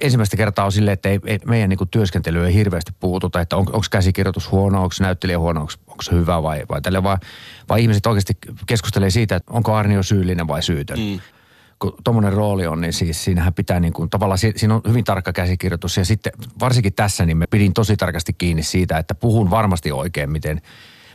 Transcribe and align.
ensimmäistä 0.00 0.36
kertaa 0.36 0.64
on 0.64 0.72
silleen, 0.72 0.92
että 0.92 1.08
ei, 1.08 1.20
ei, 1.26 1.38
meidän 1.46 1.68
niin 1.68 1.88
työskentely 1.90 2.46
ei 2.46 2.54
hirveästi 2.54 2.92
puututa, 3.00 3.40
että 3.40 3.56
on, 3.56 3.60
onko 3.60 3.86
käsikirjoitus 3.90 4.50
huono, 4.50 4.82
onko 4.82 4.94
näyttelijä 5.00 5.38
huono, 5.38 5.60
onko, 5.60 6.02
se 6.02 6.12
hyvä 6.12 6.42
vai, 6.42 6.62
vai 6.68 6.82
tälle, 6.82 7.02
vaan, 7.02 7.18
vaan 7.68 7.80
ihmiset 7.80 8.06
oikeasti 8.06 8.32
keskustelee 8.66 9.10
siitä, 9.10 9.36
että 9.36 9.52
onko 9.52 9.74
Arnio 9.74 10.02
syyllinen 10.02 10.48
vai 10.48 10.62
syytön. 10.62 10.98
Mm 10.98 11.20
kun 11.82 11.94
tuommoinen 12.04 12.32
rooli 12.32 12.66
on, 12.66 12.80
niin 12.80 12.92
siis 12.92 13.24
siinähän 13.24 13.54
pitää 13.54 13.80
niin 13.80 13.92
kuin, 13.92 14.10
tavallaan, 14.10 14.38
siinä 14.38 14.74
on 14.74 14.80
hyvin 14.88 15.04
tarkka 15.04 15.32
käsikirjoitus. 15.32 15.96
Ja 15.96 16.04
sitten 16.04 16.32
varsinkin 16.60 16.92
tässä, 16.94 17.26
niin 17.26 17.36
me 17.36 17.46
pidin 17.46 17.72
tosi 17.74 17.96
tarkasti 17.96 18.32
kiinni 18.32 18.62
siitä, 18.62 18.98
että 18.98 19.14
puhun 19.14 19.50
varmasti 19.50 19.92
oikein, 19.92 20.30
miten, 20.30 20.60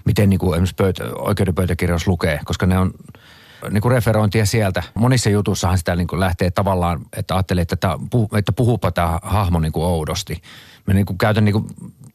miten 0.05 0.29
niin 0.29 0.39
kuin 0.39 0.53
esimerkiksi 0.53 0.75
pöytä, 0.75 1.03
oikeudenpöytäkirjaus 1.15 2.07
lukee, 2.07 2.39
koska 2.45 2.65
ne 2.65 2.77
on 2.77 2.93
niin 3.69 3.81
kuin 3.81 3.91
referointia 3.91 4.45
sieltä. 4.45 4.83
Monissa 4.93 5.29
jutussahan 5.29 5.77
sitä 5.77 5.95
niin 5.95 6.07
kuin 6.07 6.19
lähtee 6.19 6.51
tavallaan, 6.51 6.99
että 7.17 7.35
ajattelee, 7.35 7.61
että, 7.61 7.75
tämä, 7.75 7.95
että 8.37 8.51
puhupa 8.51 8.91
tämä 8.91 9.19
hahmo 9.21 9.59
niin 9.59 9.71
kuin 9.71 9.85
oudosti. 9.85 10.41
Mä 10.87 10.93
niin 10.93 11.05
kuin 11.05 11.17
käytän 11.17 11.45
niin 11.45 11.53
kuin 11.53 11.67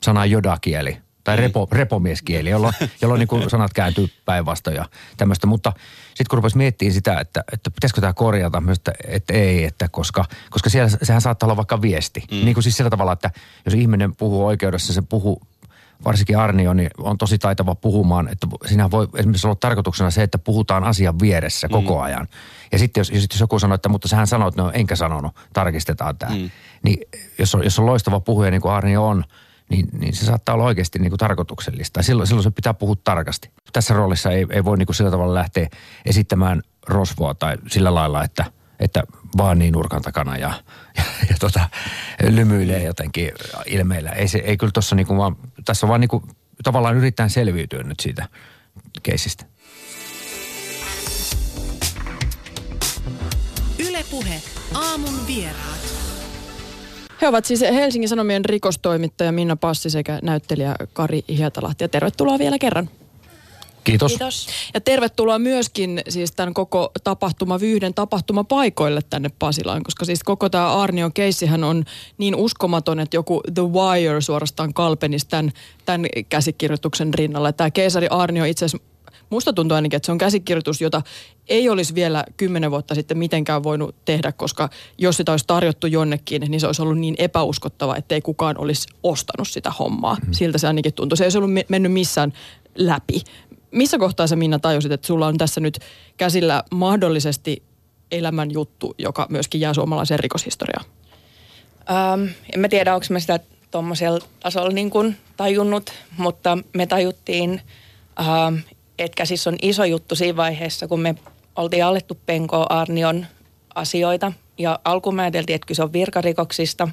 sanaa 0.02 0.26
jodakieli 0.26 0.98
tai 1.24 1.36
mm. 1.36 1.42
repo, 1.42 1.68
repomieskieli, 1.72 2.50
jolloin, 2.50 2.74
jolloin 3.02 3.18
niin 3.18 3.28
kuin 3.28 3.50
sanat 3.50 3.72
kääntyy 3.72 4.08
päinvastoin 4.24 4.76
ja 4.76 4.84
tämmöistä. 5.16 5.46
Mutta 5.46 5.72
sitten 6.08 6.26
kun 6.30 6.36
rupesi 6.36 6.56
miettimään 6.56 6.94
sitä, 6.94 7.20
että, 7.20 7.44
että 7.52 7.70
pitäisikö 7.70 8.00
tämä 8.00 8.12
korjata, 8.12 8.60
myös 8.60 8.78
että, 8.78 8.92
että 9.08 9.32
ei, 9.32 9.64
että 9.64 9.88
koska, 9.88 10.24
koska 10.50 10.70
siellä, 10.70 10.90
sehän 11.02 11.20
saattaa 11.20 11.46
olla 11.46 11.56
vaikka 11.56 11.82
viesti. 11.82 12.24
Mm. 12.30 12.44
Niin 12.44 12.54
kuin 12.54 12.62
siis 12.62 12.76
sillä 12.76 12.90
tavalla, 12.90 13.12
että 13.12 13.30
jos 13.64 13.74
ihminen 13.74 14.16
puhuu 14.16 14.46
oikeudessa, 14.46 14.92
se 14.92 15.02
puhuu 15.02 15.42
varsinkin 16.04 16.38
Arnio, 16.38 16.74
niin 16.74 16.90
on 16.98 17.18
tosi 17.18 17.38
taitava 17.38 17.74
puhumaan, 17.74 18.28
että 18.28 18.46
siinä 18.66 18.90
voi 18.90 19.08
esimerkiksi 19.16 19.46
olla 19.46 19.56
tarkoituksena 19.56 20.10
se, 20.10 20.22
että 20.22 20.38
puhutaan 20.38 20.84
asian 20.84 21.18
vieressä 21.20 21.66
mm. 21.66 21.72
koko 21.72 22.00
ajan. 22.00 22.28
Ja 22.72 22.78
sitten 22.78 23.00
jos, 23.00 23.10
jos 23.10 23.40
joku 23.40 23.58
sanoo, 23.58 23.74
että 23.74 23.88
mutta 23.88 24.08
sähän 24.08 24.26
sanoit, 24.26 24.56
no 24.56 24.70
enkä 24.74 24.96
sanonut, 24.96 25.36
tarkistetaan 25.52 26.18
tämä. 26.18 26.34
Mm. 26.34 26.50
Niin 26.84 27.08
jos 27.38 27.54
on, 27.54 27.64
jos 27.64 27.78
on 27.78 27.86
loistava 27.86 28.20
puhuja 28.20 28.50
niin 28.50 28.60
kuin 28.60 28.72
Arnio 28.72 29.06
on, 29.08 29.24
niin, 29.68 29.88
niin 29.98 30.14
se 30.14 30.24
saattaa 30.24 30.54
olla 30.54 30.64
oikeasti 30.64 30.98
niin 30.98 31.10
kuin 31.10 31.18
tarkoituksellista. 31.18 32.02
Silloin, 32.02 32.26
silloin 32.26 32.42
se 32.42 32.50
pitää 32.50 32.74
puhua 32.74 32.96
tarkasti. 33.04 33.50
Tässä 33.72 33.94
roolissa 33.94 34.30
ei, 34.30 34.46
ei 34.50 34.64
voi 34.64 34.78
niin 34.78 34.86
kuin 34.86 34.96
sillä 34.96 35.10
tavalla 35.10 35.34
lähteä 35.34 35.68
esittämään 36.06 36.62
rosvoa 36.88 37.34
tai 37.34 37.56
sillä 37.68 37.94
lailla, 37.94 38.24
että, 38.24 38.44
että 38.80 39.02
vaan 39.36 39.58
niin 39.58 39.72
nurkan 39.72 40.02
takana 40.02 40.36
ja, 40.36 40.48
ja, 40.96 41.04
ja 41.28 41.36
tota, 41.40 41.68
lymyilee 42.22 42.82
jotenkin 42.84 43.32
ilmeillä. 43.66 44.10
Ei, 44.10 44.28
se, 44.28 44.38
ei 44.38 44.56
kyllä 44.56 44.72
tuossa 44.72 44.96
niinku 44.96 45.16
vaan, 45.16 45.36
tässä 45.64 45.88
vaan 45.88 46.00
niinku, 46.00 46.22
tavallaan 46.62 46.96
yritetään 46.96 47.30
selviytyä 47.30 47.82
nyt 47.82 48.00
siitä 48.00 48.28
keisistä. 49.02 49.44
Ylepuhe 53.88 54.42
aamun 54.74 55.26
vieraat. 55.26 55.72
He 57.22 57.28
ovat 57.28 57.44
siis 57.44 57.60
Helsingin 57.60 58.08
Sanomien 58.08 58.44
rikostoimittaja 58.44 59.32
Minna 59.32 59.56
Passi 59.56 59.90
sekä 59.90 60.18
näyttelijä 60.22 60.74
Kari 60.92 61.24
Hietalahti. 61.28 61.84
Ja 61.84 61.88
tervetuloa 61.88 62.38
vielä 62.38 62.58
kerran. 62.58 62.88
Kiitos. 63.84 64.12
Kiitos. 64.12 64.46
Ja 64.74 64.80
tervetuloa 64.80 65.38
myöskin 65.38 66.02
siis 66.08 66.32
tämän 66.32 66.54
koko 66.54 66.90
tapahtuma 67.04 67.60
vyyhden 67.60 67.94
tapahtumapaikoille 67.94 69.00
tänne 69.10 69.30
Pasilaan, 69.38 69.82
koska 69.82 70.04
siis 70.04 70.22
koko 70.22 70.48
tämä 70.48 70.72
Arnion 70.72 71.12
keissihän 71.12 71.64
on 71.64 71.84
niin 72.18 72.34
uskomaton, 72.34 73.00
että 73.00 73.16
joku 73.16 73.40
The 73.54 73.62
Wire 73.62 74.20
suorastaan 74.20 74.74
kalpenisi 74.74 75.28
tämän, 75.28 75.52
tämän 75.84 76.06
käsikirjoituksen 76.28 77.14
rinnalla. 77.14 77.52
Tämä 77.52 77.70
keisari 77.70 78.06
Arnio 78.10 78.44
itse 78.44 78.64
asiassa 78.64 78.92
musta 79.30 79.52
tuntuu 79.52 79.74
ainakin, 79.74 79.96
että 79.96 80.06
se 80.06 80.12
on 80.12 80.18
käsikirjoitus, 80.18 80.80
jota 80.80 81.02
ei 81.48 81.68
olisi 81.68 81.94
vielä 81.94 82.24
kymmenen 82.36 82.70
vuotta 82.70 82.94
sitten 82.94 83.18
mitenkään 83.18 83.62
voinut 83.62 83.94
tehdä, 84.04 84.32
koska 84.32 84.68
jos 84.98 85.16
sitä 85.16 85.32
olisi 85.32 85.46
tarjottu 85.46 85.86
jonnekin, 85.86 86.42
niin 86.48 86.60
se 86.60 86.66
olisi 86.66 86.82
ollut 86.82 86.98
niin 86.98 87.14
epäuskottava, 87.18 87.96
että 87.96 88.14
ei 88.14 88.20
kukaan 88.20 88.58
olisi 88.58 88.88
ostanut 89.02 89.48
sitä 89.48 89.70
hommaa. 89.70 90.16
Mm. 90.26 90.32
Siltä 90.32 90.58
se 90.58 90.66
ainakin 90.66 90.94
tuntuu. 90.94 91.16
Se 91.16 91.24
ei 91.24 91.26
olisi 91.26 91.38
ollut 91.38 91.50
mennyt 91.68 91.92
missään 91.92 92.32
läpi. 92.78 93.20
Missä 93.72 93.98
kohtaa 93.98 94.26
sä 94.26 94.36
Minna 94.36 94.58
tajusit, 94.58 94.92
että 94.92 95.06
sulla 95.06 95.26
on 95.26 95.38
tässä 95.38 95.60
nyt 95.60 95.78
käsillä 96.16 96.64
mahdollisesti 96.70 97.62
elämän 98.10 98.50
juttu, 98.50 98.94
joka 98.98 99.26
myöskin 99.30 99.60
jää 99.60 99.74
suomalaiseen 99.74 100.20
rikoshistoriaan? 100.20 100.84
Ähm, 101.90 102.24
en 102.54 102.60
mä 102.60 102.68
tiedä, 102.68 102.94
onko 102.94 103.06
mä 103.10 103.20
sitä 103.20 103.40
tuommoisella 103.70 104.20
tasolla 104.40 104.70
niin 104.70 104.90
kuin 104.90 105.16
tajunnut, 105.36 105.92
mutta 106.18 106.58
me 106.74 106.86
tajuttiin, 106.86 107.60
ähm, 108.20 108.54
että 108.98 109.16
käsissä 109.16 109.50
on 109.50 109.56
iso 109.62 109.84
juttu 109.84 110.16
siinä 110.16 110.36
vaiheessa, 110.36 110.88
kun 110.88 111.00
me 111.00 111.14
oltiin 111.56 111.84
alettu 111.84 112.18
penkoa 112.26 112.66
Arnion 112.68 113.26
asioita. 113.74 114.32
Ja 114.58 114.78
alkuun 114.84 115.14
mä 115.14 115.22
ajateltiin, 115.22 115.54
että 115.54 115.66
kyse 115.66 115.82
on 115.82 115.92
virkarikoksista, 115.92 116.88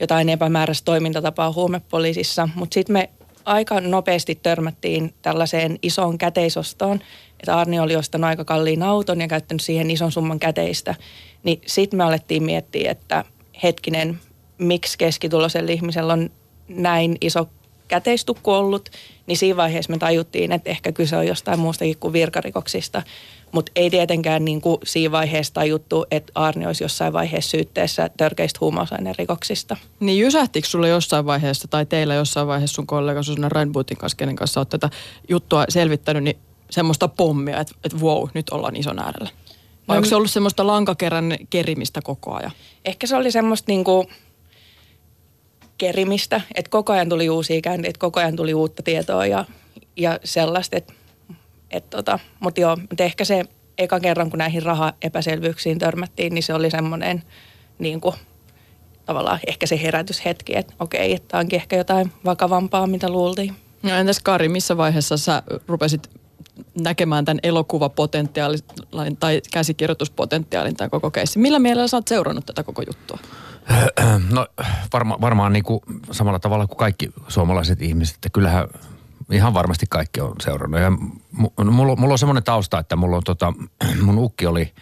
jotain 0.00 0.28
epämääräistä 0.28 0.84
toimintatapaa 0.84 1.52
huumepoliisissa, 1.52 2.48
mutta 2.54 2.74
sitten 2.74 2.92
me 2.92 3.10
aika 3.44 3.80
nopeasti 3.80 4.34
törmättiin 4.42 5.14
tällaiseen 5.22 5.78
isoon 5.82 6.18
käteisostoon, 6.18 7.00
että 7.40 7.58
Arni 7.58 7.80
oli 7.80 7.96
ostanut 7.96 8.28
aika 8.28 8.44
kalliin 8.44 8.82
auton 8.82 9.20
ja 9.20 9.28
käyttänyt 9.28 9.62
siihen 9.62 9.90
ison 9.90 10.12
summan 10.12 10.38
käteistä. 10.38 10.94
Niin 11.42 11.60
sitten 11.66 11.96
me 11.96 12.04
alettiin 12.04 12.42
miettiä, 12.42 12.90
että 12.90 13.24
hetkinen, 13.62 14.18
miksi 14.58 14.98
keskituloisella 14.98 15.72
ihmisellä 15.72 16.12
on 16.12 16.30
näin 16.68 17.16
iso 17.20 17.48
käteistukku 17.88 18.50
ollut, 18.50 18.88
niin 19.26 19.36
siinä 19.36 19.56
vaiheessa 19.56 19.92
me 19.92 19.98
tajuttiin, 19.98 20.52
että 20.52 20.70
ehkä 20.70 20.92
kyse 20.92 21.16
on 21.16 21.26
jostain 21.26 21.58
muustakin 21.58 21.96
kuin 21.98 22.12
virkarikoksista. 22.12 23.02
Mutta 23.52 23.72
ei 23.76 23.90
tietenkään 23.90 24.44
niin 24.44 24.60
kuin 24.60 24.78
siinä 24.84 25.12
vaiheessa 25.12 25.54
tajuttu, 25.54 26.06
että 26.10 26.32
Arni 26.34 26.66
olisi 26.66 26.84
jossain 26.84 27.12
vaiheessa 27.12 27.50
syytteessä 27.50 28.10
törkeistä 28.16 28.58
huumausainerikoksista. 28.60 29.76
Niin 30.00 30.18
jysähtikö 30.18 30.68
sulle 30.68 30.88
jossain 30.88 31.26
vaiheessa 31.26 31.68
tai 31.68 31.86
teillä 31.86 32.14
jossain 32.14 32.46
vaiheessa 32.46 32.74
sun 32.74 32.86
kollega 32.86 33.22
Susanna 33.22 33.48
Rainbootin 33.48 33.96
kanssa, 33.96 34.16
kenen 34.16 34.36
kanssa 34.36 34.60
olet 34.60 34.68
tätä 34.68 34.90
juttua 35.28 35.64
selvittänyt, 35.68 36.24
niin 36.24 36.36
semmoista 36.70 37.08
pommia, 37.08 37.60
että, 37.60 37.74
että 37.84 37.98
wow, 37.98 38.28
nyt 38.34 38.50
ollaan 38.50 38.76
ison 38.76 38.98
äärellä? 38.98 39.30
Vai 39.88 39.94
no, 39.94 39.98
onko 39.98 40.08
se 40.08 40.16
ollut 40.16 40.30
semmoista 40.30 40.66
lankakerran 40.66 41.36
kerimistä 41.50 42.02
koko 42.02 42.34
ajan? 42.34 42.52
Ehkä 42.84 43.06
se 43.06 43.16
oli 43.16 43.30
semmoista 43.30 43.72
niin 43.72 43.84
kuin 43.84 44.08
kerimistä, 45.78 46.40
että 46.54 46.70
koko 46.70 46.92
ajan 46.92 47.08
tuli 47.08 47.30
uusia 47.30 47.60
käänteitä, 47.60 47.98
koko 47.98 48.20
ajan 48.20 48.36
tuli 48.36 48.54
uutta 48.54 48.82
tietoa 48.82 49.26
ja, 49.26 49.44
ja 49.96 50.18
sellaista, 50.24 50.76
että 50.76 50.92
et 51.70 51.90
tota, 51.90 52.18
mutta 52.40 52.60
joo, 52.60 52.76
mutta 52.76 53.04
ehkä 53.04 53.24
se 53.24 53.44
eka 53.78 54.00
kerran, 54.00 54.30
kun 54.30 54.38
näihin 54.38 54.62
rahaepäselvyyksiin 54.62 55.78
törmättiin, 55.78 56.34
niin 56.34 56.42
se 56.42 56.54
oli 56.54 56.70
semmoinen 56.70 57.22
niin 57.78 58.00
kuin, 58.00 58.14
tavallaan 59.06 59.40
ehkä 59.46 59.66
se 59.66 59.82
herätyshetki, 59.82 60.56
että 60.56 60.74
okei, 60.80 61.14
että 61.14 61.28
tämä 61.28 61.40
onkin 61.40 61.56
ehkä 61.56 61.76
jotain 61.76 62.12
vakavampaa, 62.24 62.86
mitä 62.86 63.08
luultiin. 63.08 63.54
No 63.82 63.96
entäs 63.96 64.20
Kari, 64.20 64.48
missä 64.48 64.76
vaiheessa 64.76 65.16
sä 65.16 65.42
rupesit 65.66 66.10
näkemään 66.80 67.24
tämän 67.24 67.40
elokuvapotentiaalin 67.42 69.16
tai 69.20 69.40
käsikirjoituspotentiaalin 69.52 70.76
tämän 70.76 70.90
koko 70.90 71.10
keissin? 71.10 71.42
Millä 71.42 71.58
mielellä 71.58 71.88
sä 71.88 71.96
oot 71.96 72.08
seurannut 72.08 72.46
tätä 72.46 72.62
koko 72.62 72.82
juttua? 72.82 73.18
No 74.30 74.46
varma, 74.92 75.20
varmaan 75.20 75.52
niin 75.52 75.64
kuin 75.64 75.80
samalla 76.10 76.38
tavalla 76.38 76.66
kuin 76.66 76.78
kaikki 76.78 77.10
suomalaiset 77.28 77.82
ihmiset, 77.82 78.14
että 78.14 78.30
kyllähän 78.30 78.68
ihan 79.30 79.54
varmasti 79.54 79.86
kaikki 79.90 80.20
on 80.20 80.34
seurannut. 80.40 80.80
Ja 80.80 80.90
mulla, 81.64 81.96
mulla 81.96 82.14
on 82.14 82.18
semmoinen 82.18 82.44
tausta, 82.44 82.78
että 82.78 82.96
mulla 82.96 83.16
on 83.16 83.24
tota, 83.24 83.52
mun 84.04 84.18
ukki 84.18 84.46
oli, 84.46 84.72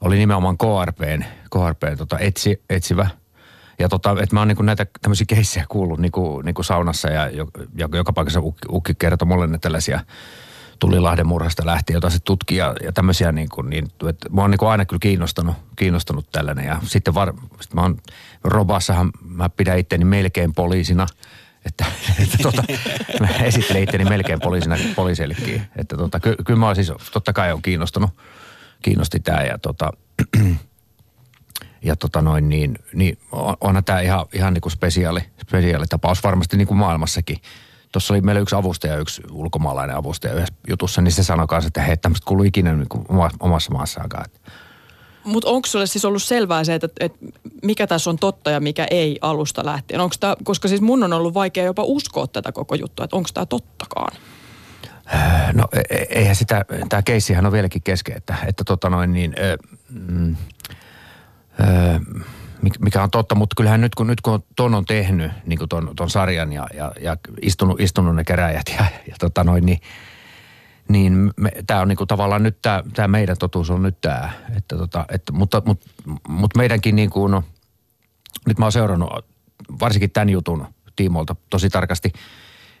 oli 0.00 0.18
nimenomaan 0.18 0.58
KRPn, 0.58 1.24
KRPn 1.50 1.96
tota, 1.98 2.18
etsi, 2.18 2.62
etsivä. 2.70 3.10
Ja 3.78 3.88
tota, 3.88 4.10
että 4.10 4.36
mä 4.36 4.40
oon 4.40 4.48
niinku 4.48 4.62
näitä 4.62 4.86
tämmöisiä 5.02 5.26
keissejä 5.28 5.66
kuullut 5.68 6.00
niinku, 6.00 6.42
niinku 6.42 6.62
saunassa 6.62 7.10
ja 7.10 7.30
joka, 7.74 7.96
joka 7.96 8.12
paikassa 8.12 8.40
ukki, 8.40 8.68
ukki 8.70 8.94
kertoi 8.94 9.28
mulle 9.28 9.46
ne 9.46 9.58
tällaisia 9.58 10.00
Tulilahden 10.82 11.26
murhasta 11.26 11.66
lähtien, 11.66 11.94
jota 11.94 12.10
se 12.10 12.18
tutkii 12.24 12.58
ja, 12.58 12.74
ja 12.84 12.92
tämmöisiä 12.92 13.32
niin 13.32 13.48
kuin, 13.48 13.70
niin, 13.70 13.86
että 14.08 14.28
mä 14.30 14.40
oon 14.40 14.50
niin 14.50 14.58
kuin 14.58 14.68
aina 14.68 14.84
kyllä 14.84 15.00
kiinnostanut, 15.00 15.56
kiinnostanut 15.76 16.26
tällainen. 16.32 16.64
Ja 16.64 16.80
sitten 16.84 17.14
var, 17.14 17.34
sit 17.60 17.74
mä 17.74 17.80
oon, 17.80 17.98
Robassahan 18.44 19.10
mä 19.28 19.48
pidän 19.48 19.78
itteni 19.78 20.04
melkein 20.04 20.54
poliisina– 20.54 21.06
että, 21.64 21.84
että 22.22 22.38
tota, 22.42 22.62
mä 23.20 23.28
esittelen 23.28 23.82
itteni 23.82 24.04
melkein 24.04 24.40
poliisina 24.40 24.76
poliiseillekin. 24.96 25.62
Että 25.76 25.96
tota, 25.96 26.20
ky, 26.20 26.36
kyllä 26.46 26.60
mä 26.60 26.74
siis 26.74 26.92
totta 27.12 27.32
kai 27.32 27.52
on 27.52 27.62
kiinnostunut, 27.62 28.10
kiinnosti 28.82 29.20
tämä 29.20 29.42
ja 29.42 29.58
tota, 29.58 29.92
ja 31.88 31.96
tota 31.96 32.22
noin 32.22 32.48
niin, 32.48 32.78
niin 32.94 33.18
onhan 33.60 33.84
tämä 33.84 34.00
ihan, 34.00 34.26
ihan 34.32 34.54
niin 34.54 34.62
kuin 34.62 34.72
spesiaali, 34.72 35.20
spesiaali 35.42 35.86
tapaus 35.86 36.22
varmasti 36.22 36.56
niin 36.56 36.68
kuin 36.68 36.78
maailmassakin. 36.78 37.38
Tuossa 37.92 38.14
oli 38.14 38.20
meillä 38.20 38.40
yksi 38.40 38.54
avustaja, 38.54 38.96
yksi 38.96 39.22
ulkomaalainen 39.30 39.96
avustaja 39.96 40.34
yhdessä 40.34 40.54
jutussa, 40.68 41.02
niin 41.02 41.12
se 41.12 41.22
sanoi 41.22 41.46
kanssa, 41.46 41.66
että 41.66 41.82
hei, 41.82 41.96
tämmöistä 41.96 42.26
kuuluu 42.26 42.44
ikinä 42.44 42.72
niin 42.72 42.88
kuin 42.88 43.04
omassa 43.40 43.72
maassaan. 43.72 44.06
Että 44.24 44.40
mutta 45.24 45.50
onko 45.50 45.66
sulle 45.66 45.86
siis 45.86 46.04
ollut 46.04 46.22
selvää 46.22 46.64
se, 46.64 46.74
että, 46.74 46.88
että 47.00 47.18
mikä 47.62 47.86
tässä 47.86 48.10
on 48.10 48.18
totta 48.18 48.50
ja 48.50 48.60
mikä 48.60 48.86
ei 48.90 49.18
alusta 49.20 49.64
lähtien? 49.64 50.00
Onko 50.00 50.14
tää, 50.20 50.36
koska 50.44 50.68
siis 50.68 50.80
mun 50.80 51.02
on 51.02 51.12
ollut 51.12 51.34
vaikea 51.34 51.64
jopa 51.64 51.82
uskoa 51.86 52.26
tätä 52.26 52.52
koko 52.52 52.74
juttua, 52.74 53.04
että 53.04 53.16
onko 53.16 53.28
tämä 53.34 53.46
tottakaan? 53.46 54.16
Äh, 55.14 55.54
no 55.54 55.68
e, 55.72 55.80
e, 55.90 56.06
eihän 56.08 56.36
sitä, 56.36 56.64
tämä 56.88 57.02
keissihän 57.02 57.46
on 57.46 57.52
vieläkin 57.52 57.82
kesken, 57.82 58.16
että, 58.16 58.34
että 58.46 58.64
tota 58.64 58.90
noin 58.90 59.12
niin, 59.12 59.34
ö, 59.38 59.56
mm, 59.90 60.36
ö, 61.60 61.64
mikä 62.62 63.02
on 63.02 63.10
totta, 63.10 63.34
mutta 63.34 63.54
kyllähän 63.56 63.80
nyt 63.80 63.94
kun, 63.94 64.06
nyt 64.06 64.20
kun 64.20 64.44
ton 64.56 64.74
on 64.74 64.84
tehnyt, 64.84 65.32
niin 65.46 65.58
kuin 65.58 65.68
ton, 65.68 65.92
ton 65.96 66.10
sarjan 66.10 66.52
ja, 66.52 66.66
ja, 66.74 66.92
ja 67.00 67.16
istunut, 67.42 67.80
istunut 67.80 68.16
ne 68.16 68.24
keräjät 68.24 68.66
ja, 68.78 68.84
ja 69.08 69.16
tota 69.20 69.44
noin, 69.44 69.66
niin, 69.66 69.78
niin 70.88 71.32
tämä 71.66 71.80
on 71.80 71.88
niinku 71.88 72.06
tavallaan 72.06 72.42
nyt 72.42 72.58
tämä 72.94 73.08
meidän 73.08 73.36
totuus 73.38 73.70
on 73.70 73.82
nyt 73.82 74.00
tämä. 74.00 74.30
Että 74.56 74.76
tota, 74.76 75.04
että, 75.08 75.32
mutta, 75.32 75.62
mutta, 75.66 75.86
mutta 76.28 76.58
meidänkin 76.58 76.96
niin 76.96 77.10
kuin, 77.10 77.30
no, 77.30 77.44
nyt 78.46 78.58
mä 78.58 78.64
oon 78.64 78.72
seurannut 78.72 79.10
varsinkin 79.80 80.10
tämän 80.10 80.30
jutun 80.30 80.66
tiimoilta 80.96 81.36
tosi 81.50 81.70
tarkasti 81.70 82.12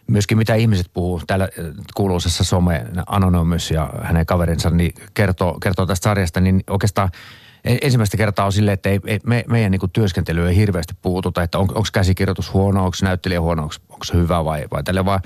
myöskin 0.06 0.38
mitä 0.38 0.54
ihmiset 0.54 0.90
puhuu 0.94 1.22
täällä 1.26 1.48
kuuluisessa 1.94 2.44
some 2.44 2.86
Anonymous 3.06 3.70
ja 3.70 3.90
hänen 4.02 4.26
kaverinsa 4.26 4.70
niin 4.70 4.94
kertoo, 5.14 5.58
kertoo 5.62 5.86
tästä 5.86 6.04
sarjasta, 6.04 6.40
niin 6.40 6.64
oikeastaan– 6.70 7.08
ensimmäistä 7.64 8.16
kertaa 8.16 8.46
on 8.46 8.52
silleen, 8.52 8.72
että 8.72 8.88
ei, 8.88 9.00
ei, 9.06 9.20
me, 9.26 9.44
meidän 9.48 9.70
niin 9.70 9.80
työskentelyä 9.92 10.48
ei 10.48 10.56
hirveästi 10.56 10.94
puututa, 11.02 11.42
että 11.42 11.58
on, 11.58 11.62
onko 11.62 11.88
käsikirjoitus 11.92 12.52
huono, 12.52 12.84
onko 12.84 12.96
näyttelijä 13.02 13.40
huono, 13.40 13.62
onko, 13.62 14.04
se 14.04 14.14
hyvä 14.14 14.44
vai, 14.44 14.64
vai 14.72 14.82
tälle, 14.82 15.04
vaan, 15.04 15.20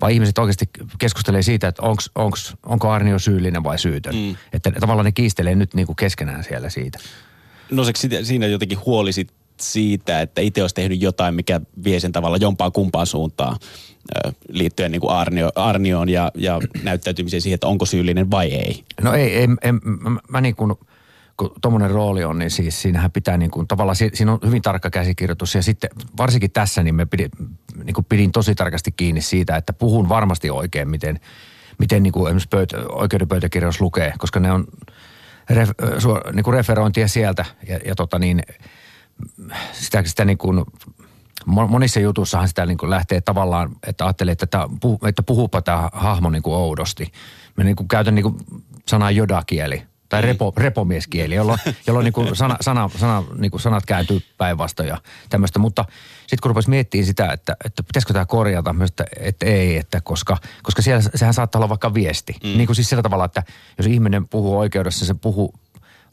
vaan 0.00 0.12
ihmiset 0.12 0.38
oikeasti 0.38 0.70
keskustelee 0.98 1.42
siitä, 1.42 1.68
että 1.68 1.82
onks, 1.82 2.10
onks, 2.14 2.56
onko 2.66 2.90
Arnio 2.90 3.18
syyllinen 3.18 3.62
vai 3.62 3.78
syytön. 3.78 4.14
Mm. 4.14 4.36
Että 4.52 4.72
tavallaan 4.80 5.04
ne 5.04 5.12
kiistelee 5.12 5.54
nyt 5.54 5.74
niin 5.74 5.86
kuin 5.86 5.96
keskenään 5.96 6.44
siellä 6.44 6.70
siitä. 6.70 6.98
No 7.70 7.84
se 7.84 7.92
siinä 8.22 8.46
jotenkin 8.46 8.78
huolisit 8.86 9.32
siitä, 9.60 10.20
että 10.20 10.40
itse 10.40 10.62
olisi 10.62 10.74
tehnyt 10.74 11.02
jotain, 11.02 11.34
mikä 11.34 11.60
vie 11.84 12.00
sen 12.00 12.12
tavalla 12.12 12.36
jompaan 12.36 12.72
kumpaan 12.72 13.06
suuntaan 13.06 13.56
liittyen 14.48 14.90
niin 14.90 15.00
kuin 15.00 15.12
Arnio, 15.12 15.50
Arnioon 15.54 16.08
ja, 16.08 16.30
ja 16.34 16.60
näyttäytymiseen 16.82 17.40
siihen, 17.40 17.54
että 17.54 17.66
onko 17.66 17.86
syyllinen 17.86 18.30
vai 18.30 18.52
ei? 18.52 18.84
No 19.02 19.12
ei, 19.12 19.36
ei 19.36 19.46
mä, 19.46 19.56
mä, 20.10 20.20
mä 20.28 20.40
niin 20.40 20.56
kuin– 20.56 20.74
kun 21.36 21.52
tuommoinen 21.62 21.90
rooli 21.90 22.24
on, 22.24 22.38
niin 22.38 22.50
siis 22.50 22.82
siinähän 22.82 23.10
pitää 23.10 23.36
niin 23.36 23.50
kuin, 23.50 23.68
tavallaan, 23.68 23.96
siinä 23.96 24.32
on 24.32 24.38
hyvin 24.46 24.62
tarkka 24.62 24.90
käsikirjoitus. 24.90 25.54
Ja 25.54 25.62
sitten 25.62 25.90
varsinkin 26.16 26.50
tässä 26.50 26.82
niin 26.82 26.94
me 26.94 27.06
pidin, 27.06 27.30
niin 27.84 27.94
kuin 27.94 28.04
pidin 28.08 28.32
tosi 28.32 28.54
tarkasti 28.54 28.92
kiinni 28.92 29.20
siitä, 29.20 29.56
että 29.56 29.72
puhun 29.72 30.08
varmasti 30.08 30.50
oikein, 30.50 30.88
miten, 30.88 31.20
miten 31.78 32.02
niin 32.02 32.12
kuin 32.12 32.26
esimerkiksi 32.26 32.48
pöytä, 32.48 32.76
oikeudenpöytäkirjoissa 32.88 33.84
lukee, 33.84 34.12
koska 34.18 34.40
ne 34.40 34.52
on 34.52 34.64
ref, 35.50 35.70
su, 35.98 36.14
niin 36.32 36.44
kuin 36.44 36.54
referointia 36.54 37.08
sieltä. 37.08 37.44
Ja, 37.68 37.78
ja 37.84 37.94
tota 37.94 38.18
niin, 38.18 38.42
sitä, 39.72 40.02
sitä 40.04 40.24
niin 40.24 40.38
kuin, 40.38 40.64
monissa 41.46 42.00
jutussahan 42.00 42.48
sitä 42.48 42.66
niin 42.66 42.78
kuin 42.78 42.90
lähtee 42.90 43.20
tavallaan, 43.20 43.76
että 43.86 44.04
ajattelee, 44.04 44.32
että, 44.32 44.46
tämä, 44.46 44.68
että 45.08 45.22
puhuupa 45.22 45.62
tämä 45.62 45.88
hahmo 45.92 46.30
niin 46.30 46.42
kuin 46.42 46.54
oudosti. 46.54 47.12
Mä 47.56 47.64
niin 47.64 47.76
kuin 47.76 47.88
käytän 47.88 48.14
niin 48.14 48.22
kuin 48.22 48.36
sanaa 48.86 49.10
jodakieli 49.10 49.82
tai 50.12 50.22
mm. 50.22 50.26
repo, 50.26 50.52
repomieskieli, 50.56 51.34
jolloin, 51.34 51.58
jolloin 51.86 52.04
niin 52.04 52.12
kuin 52.12 52.36
sana, 52.36 52.56
sana, 52.60 52.90
sana, 52.96 53.24
niin 53.38 53.50
kuin 53.50 53.60
sanat 53.60 53.86
kääntyy 53.86 54.20
päinvastoin 54.38 54.88
ja 54.88 54.98
tämmöistä. 55.28 55.58
Mutta 55.58 55.84
sitten 56.20 56.38
kun 56.42 56.50
rupesi 56.50 56.70
miettimään 56.70 57.06
sitä, 57.06 57.32
että, 57.32 57.56
että 57.64 57.82
pitäisikö 57.82 58.12
tämä 58.12 58.26
korjata, 58.26 58.72
myös, 58.72 58.90
että, 58.90 59.04
että 59.20 59.46
ei, 59.46 59.76
että 59.76 60.00
koska, 60.00 60.36
koska 60.62 60.82
siellä 60.82 61.02
sehän 61.14 61.34
saattaa 61.34 61.58
olla 61.58 61.68
vaikka 61.68 61.94
viesti. 61.94 62.36
Mm. 62.42 62.48
Niin 62.48 62.66
kuin 62.66 62.76
siis 62.76 62.88
sillä 62.88 63.02
tavalla, 63.02 63.24
että 63.24 63.42
jos 63.78 63.86
ihminen 63.86 64.28
puhuu 64.28 64.58
oikeudessa, 64.58 65.06
se 65.06 65.14
puhuu 65.14 65.54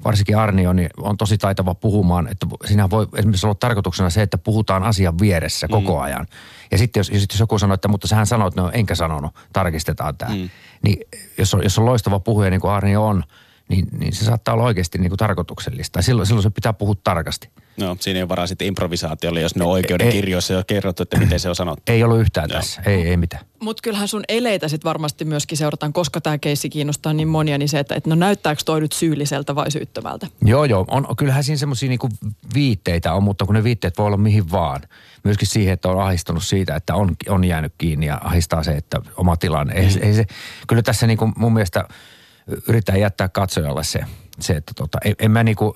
varsinkin 0.03 0.37
Arnio, 0.37 0.73
niin 0.73 0.89
on 0.97 1.17
tosi 1.17 1.37
taitava 1.37 1.75
puhumaan, 1.75 2.27
että 2.27 2.47
siinä 2.65 2.89
voi 2.89 3.07
esimerkiksi 3.15 3.45
olla 3.45 3.55
tarkoituksena 3.55 4.09
se, 4.09 4.21
että 4.21 4.37
puhutaan 4.37 4.83
asian 4.83 5.19
vieressä 5.19 5.67
mm. 5.67 5.71
koko 5.71 5.99
ajan. 5.99 6.27
Ja 6.71 6.77
sitten 6.77 6.99
jos, 6.99 7.09
jos 7.09 7.39
joku 7.39 7.59
sanoo, 7.59 7.73
että 7.73 7.87
mutta 7.87 8.07
sähän 8.07 8.27
sanoit, 8.27 8.55
no 8.55 8.71
enkä 8.73 8.95
sanonut, 8.95 9.35
tarkistetaan 9.53 10.17
tämä. 10.17 10.35
Mm. 10.35 10.49
Niin 10.83 11.07
jos 11.37 11.53
on, 11.53 11.63
jos 11.63 11.79
on 11.79 11.85
loistava 11.85 12.19
puhuja 12.19 12.49
niin 12.49 12.61
kuin 12.61 12.71
Arnio 12.71 13.07
on, 13.07 13.23
niin, 13.69 13.87
niin 13.99 14.13
se 14.13 14.25
saattaa 14.25 14.53
olla 14.53 14.63
oikeasti 14.63 14.97
niin 14.97 15.09
kuin 15.09 15.17
tarkoituksellista. 15.17 16.01
Silloin, 16.01 16.25
silloin 16.25 16.43
se 16.43 16.49
pitää 16.49 16.73
puhua 16.73 16.95
tarkasti. 17.03 17.49
No, 17.77 17.97
siinä 17.99 18.17
ei 18.17 18.21
ole 18.21 18.29
varaa 18.29 18.47
sitten 18.47 18.67
improvisaatiolle, 18.67 19.41
jos 19.41 19.55
ne 19.55 19.63
on 19.63 19.71
oikeuden 19.71 20.11
kirjoissa 20.11 20.53
jo 20.53 20.63
kerrottu, 20.67 21.03
että 21.03 21.17
miten 21.17 21.39
se 21.39 21.49
on 21.49 21.55
sanottu. 21.55 21.83
Ei 21.87 22.03
ollut 22.03 22.19
yhtään 22.19 22.49
Joo. 22.49 22.59
tässä, 22.59 22.81
ei, 22.85 23.01
ei 23.01 23.17
mitään. 23.17 23.45
Mutta 23.59 23.81
kyllähän 23.81 24.07
sun 24.07 24.23
eleitä 24.29 24.67
sitten 24.67 24.89
varmasti 24.89 25.25
myöskin 25.25 25.57
seurataan, 25.57 25.93
koska 25.93 26.21
tämä 26.21 26.37
keissi 26.37 26.69
kiinnostaa 26.69 27.13
niin 27.13 27.27
monia, 27.27 27.57
niin 27.57 27.69
se, 27.69 27.79
että, 27.79 27.95
että 27.95 28.09
no 28.09 28.15
näyttääkö 28.15 28.61
toi 28.65 28.81
nyt 28.81 28.91
syylliseltä 28.91 29.55
vai 29.55 29.71
syyttömältä? 29.71 30.27
Joo, 30.45 30.65
joo. 30.65 30.85
On, 30.87 31.15
kyllähän 31.17 31.43
siinä 31.43 31.57
semmoisia 31.57 31.89
niinku 31.89 32.09
viitteitä 32.53 33.13
on, 33.13 33.23
mutta 33.23 33.45
kun 33.45 33.55
ne 33.55 33.63
viitteet 33.63 33.97
voi 33.97 34.05
olla 34.05 34.17
mihin 34.17 34.51
vaan. 34.51 34.81
Myöskin 35.23 35.47
siihen, 35.47 35.73
että 35.73 35.89
on 35.89 36.01
ahistunut 36.01 36.43
siitä, 36.43 36.75
että 36.75 36.95
on, 36.95 37.15
on 37.29 37.43
jäänyt 37.43 37.73
kiinni 37.77 38.05
ja 38.05 38.21
ahistaa 38.23 38.63
se, 38.63 38.71
että 38.71 39.01
oma 39.17 39.37
tilanne. 39.37 39.73
Ei, 39.73 39.89
mm. 39.89 39.99
ei 40.01 40.13
se, 40.13 40.25
kyllä 40.67 40.81
tässä 40.81 41.07
niinku 41.07 41.31
mun 41.35 41.53
mielestä– 41.53 41.85
yritetään 42.67 42.99
jättää 42.99 43.29
katsojalle 43.29 43.83
se, 43.83 43.99
se 44.39 44.53
että 44.53 44.71
tota, 44.75 44.97
ei, 45.05 45.15
en 45.19 45.31
mä 45.31 45.43
niinku, 45.43 45.73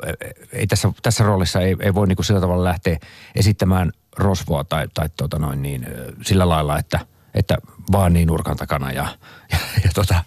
ei 0.52 0.68
tässä, 0.68 0.92
tässä 1.02 1.24
roolissa 1.24 1.62
ei, 1.62 1.76
ei 1.80 1.94
voi 1.94 2.08
niinku 2.08 2.24
sillä 2.24 2.40
tavalla 2.40 2.64
lähteä 2.64 2.98
esittämään 3.36 3.92
rosvoa 4.18 4.64
tai, 4.64 4.88
tai 4.94 5.10
tota 5.18 5.40
noin 5.40 5.62
niin, 5.62 5.88
sillä 6.22 6.50
lailla, 6.50 6.80
että, 6.80 7.00
että 7.34 7.58
vaan 7.92 8.14
niin 8.14 8.28
nurkan 8.28 8.58
takana 8.58 8.92
ja, 8.92 9.08
ja, 9.52 9.58
ja 9.84 9.90
tota, 9.96 10.24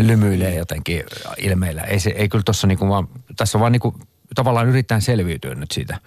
lymyilee 0.00 0.54
jotenkin 0.54 1.02
ilmeillä. 1.38 1.82
Ei, 1.82 2.00
se, 2.00 2.10
ei 2.10 2.28
kyllä 2.28 2.44
tuossa 2.44 2.66
niinku 2.66 2.88
vaan, 2.88 3.08
tässä 3.36 3.60
vaan 3.60 3.72
niinku, 3.72 3.94
tavallaan 4.34 4.68
yritetään 4.68 5.02
selviytyä 5.02 5.54
nyt 5.54 5.70
siitä 5.70 5.98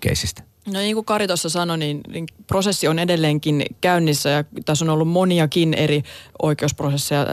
keisistä. 0.00 0.42
No 0.66 0.78
niin 0.78 0.94
kuin 0.94 1.04
Kari 1.04 1.26
tuossa 1.26 1.48
sanoi, 1.48 1.78
niin, 1.78 2.00
niin 2.08 2.26
prosessi 2.46 2.88
on 2.88 2.98
edelleenkin 2.98 3.66
käynnissä 3.80 4.30
ja 4.30 4.44
tässä 4.64 4.84
on 4.84 4.88
ollut 4.88 5.08
moniakin 5.08 5.74
eri 5.74 6.02
oikeusprosesseja, 6.42 7.20
äh, 7.20 7.26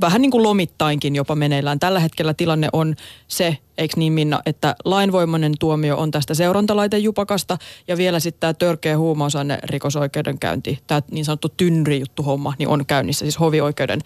vähän 0.00 0.22
niin 0.22 0.30
kuin 0.30 0.42
lomittainkin 0.42 1.16
jopa 1.16 1.34
meneillään. 1.34 1.80
Tällä 1.80 2.00
hetkellä 2.00 2.34
tilanne 2.34 2.68
on 2.72 2.94
se, 3.28 3.58
eikö 3.78 3.94
niin 3.96 4.12
Minna, 4.12 4.40
että 4.46 4.74
lainvoimainen 4.84 5.52
tuomio 5.60 5.96
on 5.96 6.10
tästä 6.10 6.34
seurantalaitejupakasta 6.34 7.58
ja 7.88 7.96
vielä 7.96 8.20
sitten 8.20 8.40
tämä 8.40 8.54
törkeä 8.54 8.98
huumausaine 8.98 9.58
rikosoikeudenkäynti, 9.62 10.78
tämä 10.86 11.02
niin 11.10 11.24
sanottu 11.24 11.48
tynri-juttu 11.48 12.22
homma, 12.22 12.54
niin 12.58 12.68
on 12.68 12.86
käynnissä, 12.86 13.24
siis 13.24 13.40
hovioikeuden 13.40 14.00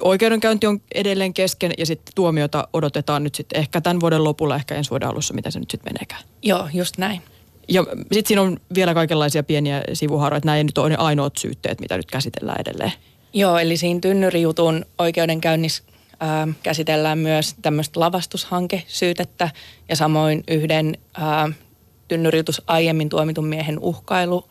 oikeudenkäynti 0.00 0.66
on 0.66 0.80
edelleen 0.94 1.34
kesken 1.34 1.72
ja 1.78 1.86
sitten 1.86 2.12
tuomiota 2.14 2.68
odotetaan 2.72 3.24
nyt 3.24 3.34
sitten 3.34 3.60
ehkä 3.60 3.80
tämän 3.80 4.00
vuoden 4.00 4.24
lopulla, 4.24 4.56
ehkä 4.56 4.74
ensi 4.74 4.90
vuoden 4.90 5.08
alussa, 5.08 5.34
mitä 5.34 5.50
se 5.50 5.58
nyt 5.58 5.70
sitten 5.70 5.92
meneekään. 5.92 6.22
Joo, 6.42 6.68
just 6.72 6.98
näin. 6.98 7.22
Ja 7.68 7.84
sitten 8.00 8.26
siinä 8.26 8.42
on 8.42 8.56
vielä 8.74 8.94
kaikenlaisia 8.94 9.42
pieniä 9.42 9.82
sivuhaaroja, 9.92 10.36
että 10.36 10.46
nämä 10.46 10.56
ei 10.56 10.64
nyt 10.64 10.78
ole 10.78 10.88
ne 10.88 10.96
ainoat 10.96 11.36
syytteet, 11.38 11.80
mitä 11.80 11.96
nyt 11.96 12.10
käsitellään 12.10 12.60
edelleen. 12.60 12.92
Joo, 13.32 13.58
eli 13.58 13.76
siinä 13.76 14.00
tynnyrijutun 14.00 14.86
oikeudenkäynnissä 14.98 15.82
ää, 16.20 16.48
käsitellään 16.62 17.18
myös 17.18 17.54
tämmöistä 17.62 18.00
lavastushankesyytettä 18.00 19.50
ja 19.88 19.96
samoin 19.96 20.44
yhden 20.48 20.98
ää, 21.14 21.48
tynnyrijutus 22.08 22.62
aiemmin 22.66 23.08
tuomitun 23.08 23.46
miehen 23.46 23.78
uhkailu, 23.78 24.48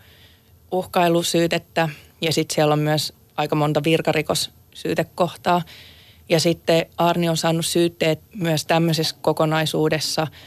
uhkailusyytettä 0.71 1.89
ja 2.21 2.33
sitten 2.33 2.55
siellä 2.55 2.73
on 2.73 2.79
myös 2.79 3.13
aika 3.37 3.55
monta 3.55 3.83
virkarikossyytekohtaa. 3.83 5.61
Ja 6.29 6.39
sitten 6.39 6.85
Arni 6.97 7.29
on 7.29 7.37
saanut 7.37 7.65
syytteet 7.65 8.19
myös 8.35 8.65
tämmöisessä 8.65 9.15
kokonaisuudessa– 9.21 10.27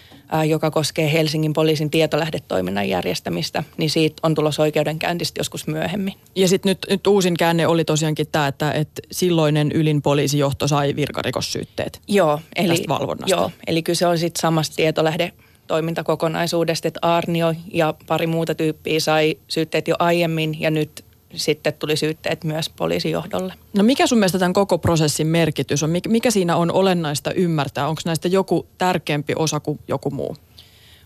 joka 0.48 0.70
koskee 0.70 1.12
Helsingin 1.12 1.52
poliisin 1.52 1.90
tietolähdetoiminnan 1.90 2.88
järjestämistä, 2.88 3.64
niin 3.76 3.90
siitä 3.90 4.16
on 4.22 4.34
tulossa 4.34 4.62
oikeudenkäyntistä 4.62 5.40
joskus 5.40 5.66
myöhemmin. 5.66 6.14
Ja 6.36 6.48
sitten 6.48 6.70
nyt, 6.70 6.78
nyt 6.90 7.06
uusin 7.06 7.36
käänne 7.36 7.66
oli 7.66 7.84
tosiaankin 7.84 8.26
tämä, 8.32 8.46
että, 8.46 8.72
että 8.72 9.02
silloinen 9.12 9.72
ylin 9.72 10.02
poliisijohto 10.02 10.68
sai 10.68 10.96
virkarikossyytteet 10.96 12.00
joo, 12.08 12.40
eli, 12.56 12.68
tästä 12.68 12.88
valvonnasta. 12.88 13.36
Joo, 13.36 13.50
eli 13.66 13.82
kyse 13.82 14.06
on 14.06 14.18
sitten 14.18 14.40
samasta 14.40 14.76
tietolähde 14.76 15.32
toimintakokonaisuudesta, 15.66 16.88
että 16.88 17.00
Arnio 17.02 17.54
ja 17.72 17.94
pari 18.06 18.26
muuta 18.26 18.54
tyyppiä 18.54 19.00
sai 19.00 19.36
syytteet 19.48 19.88
jo 19.88 19.96
aiemmin 19.98 20.60
ja 20.60 20.70
nyt 20.70 21.04
sitten 21.34 21.72
tuli 21.72 21.96
syytteet 21.96 22.44
myös 22.44 22.68
poliisijohdolle. 22.68 23.54
No 23.76 23.82
mikä 23.82 24.06
sun 24.06 24.18
mielestä 24.18 24.38
tämän 24.38 24.52
koko 24.52 24.78
prosessin 24.78 25.26
merkitys 25.26 25.82
on? 25.82 25.90
Mikä 26.08 26.30
siinä 26.30 26.56
on 26.56 26.72
olennaista 26.72 27.32
ymmärtää? 27.32 27.88
Onko 27.88 28.02
näistä 28.04 28.28
joku 28.28 28.66
tärkeämpi 28.78 29.32
osa 29.36 29.60
kuin 29.60 29.78
joku 29.88 30.10
muu? 30.10 30.36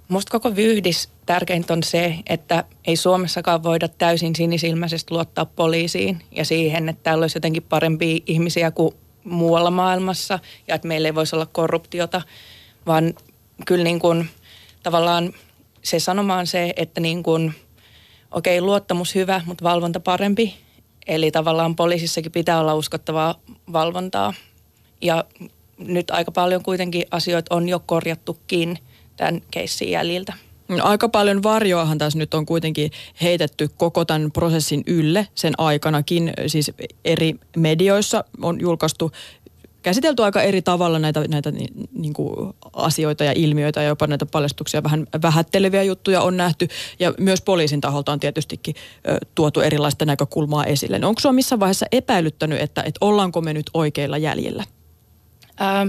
Musta 0.09 0.31
koko 0.31 0.57
vyhdis 0.57 1.09
tärkeintä 1.27 1.73
on 1.73 1.83
se, 1.83 2.15
että 2.29 2.65
ei 2.87 2.97
Suomessakaan 2.97 3.63
voida 3.63 3.89
täysin 3.89 4.37
sinisilmäisesti 4.37 5.15
luottaa 5.15 5.47
poliisiin 5.47 6.23
ja 6.31 6.45
siihen, 6.45 6.89
että 6.89 7.03
täällä 7.03 7.25
olisi 7.25 7.37
jotenkin 7.37 7.63
parempia 7.63 8.19
ihmisiä 8.27 8.71
kuin 8.71 8.95
muualla 9.25 9.71
maailmassa 9.71 10.39
ja 10.69 10.75
että 10.75 10.89
meillä 10.89 11.09
ei 11.09 11.15
voisi 11.15 11.37
olla 11.37 11.47
korruptiota, 11.47 12.23
vaan 12.87 13.15
kyllä 13.67 13.85
niin 13.85 13.99
kuin 13.99 14.29
tavallaan 14.83 15.33
se 15.83 16.01
sanoma 16.01 16.37
on 16.37 16.47
se, 16.47 16.73
että 16.77 17.01
niin 17.01 17.23
kuin– 17.23 17.53
okei, 18.31 18.59
okay, 18.59 18.67
luottamus 18.67 19.15
hyvä, 19.15 19.41
mutta 19.47 19.65
valvonta 19.65 20.01
parempi. 20.01 20.55
Eli 21.07 21.31
tavallaan 21.31 21.77
poliisissakin 21.77 22.33
pitää 22.33 22.61
olla 22.61 22.75
uskottavaa 22.75 23.35
valvontaa. 23.73 24.35
Ja 25.03 25.25
nyt 25.79 26.11
aika 26.11 26.33
paljon 26.33 26.63
kuitenkin 26.63 27.05
asioita 27.11 27.55
on 27.55 27.69
jo 27.69 27.83
korjattukin 27.87 28.79
tämän 29.17 29.41
keissin 29.51 29.91
jäljiltä. 29.91 30.33
No, 30.69 30.85
aika 30.85 31.09
paljon 31.09 31.43
varjoahan 31.43 31.99
tässä 31.99 32.19
nyt 32.19 32.35
on 32.35 32.47
kuitenkin 32.47 32.91
heitetty 33.23 33.71
koko 33.77 34.05
tämän 34.05 34.33
prosessin 34.33 34.83
ylle 34.87 35.29
sen 35.35 35.53
aikanakin. 35.59 36.33
Siis 36.47 36.73
eri 37.05 37.35
medioissa 37.57 38.25
on 38.43 38.61
julkaistu 38.61 39.13
käsitelty 39.83 40.23
aika 40.23 40.43
eri 40.43 40.63
tavalla 40.63 40.99
näitä, 40.99 41.25
näitä 41.29 41.51
niin, 41.51 41.89
niin 41.93 42.13
kuin 42.13 42.55
asioita 42.73 43.25
ja 43.25 43.33
ilmiöitä 43.37 43.83
ja 43.83 43.89
jopa 43.89 44.07
näitä 44.07 44.27
paljastuksia 44.27 44.83
vähän 44.83 45.07
vähätteleviä 45.23 45.83
juttuja 45.83 46.21
on 46.21 46.37
nähty. 46.37 46.69
Ja 46.99 47.15
myös 47.19 47.43
poliisin 47.43 47.81
taholta 47.81 48.13
on 48.13 48.21
tietystikin 48.21 48.75
ö, 49.09 49.19
tuotu 49.35 49.61
erilaista 49.61 50.05
näkökulmaa 50.05 50.65
esille. 50.65 50.99
No 50.99 51.09
onko 51.09 51.21
sinua 51.21 51.33
missään 51.33 51.61
vaiheessa 51.61 51.87
epäilyttänyt, 51.93 52.61
että, 52.61 52.83
että 52.83 52.99
ollaanko 53.01 53.41
me 53.41 53.53
nyt 53.53 53.71
oikeilla 53.75 54.19
jäljillä? 54.19 54.65
Ähm, 55.61 55.89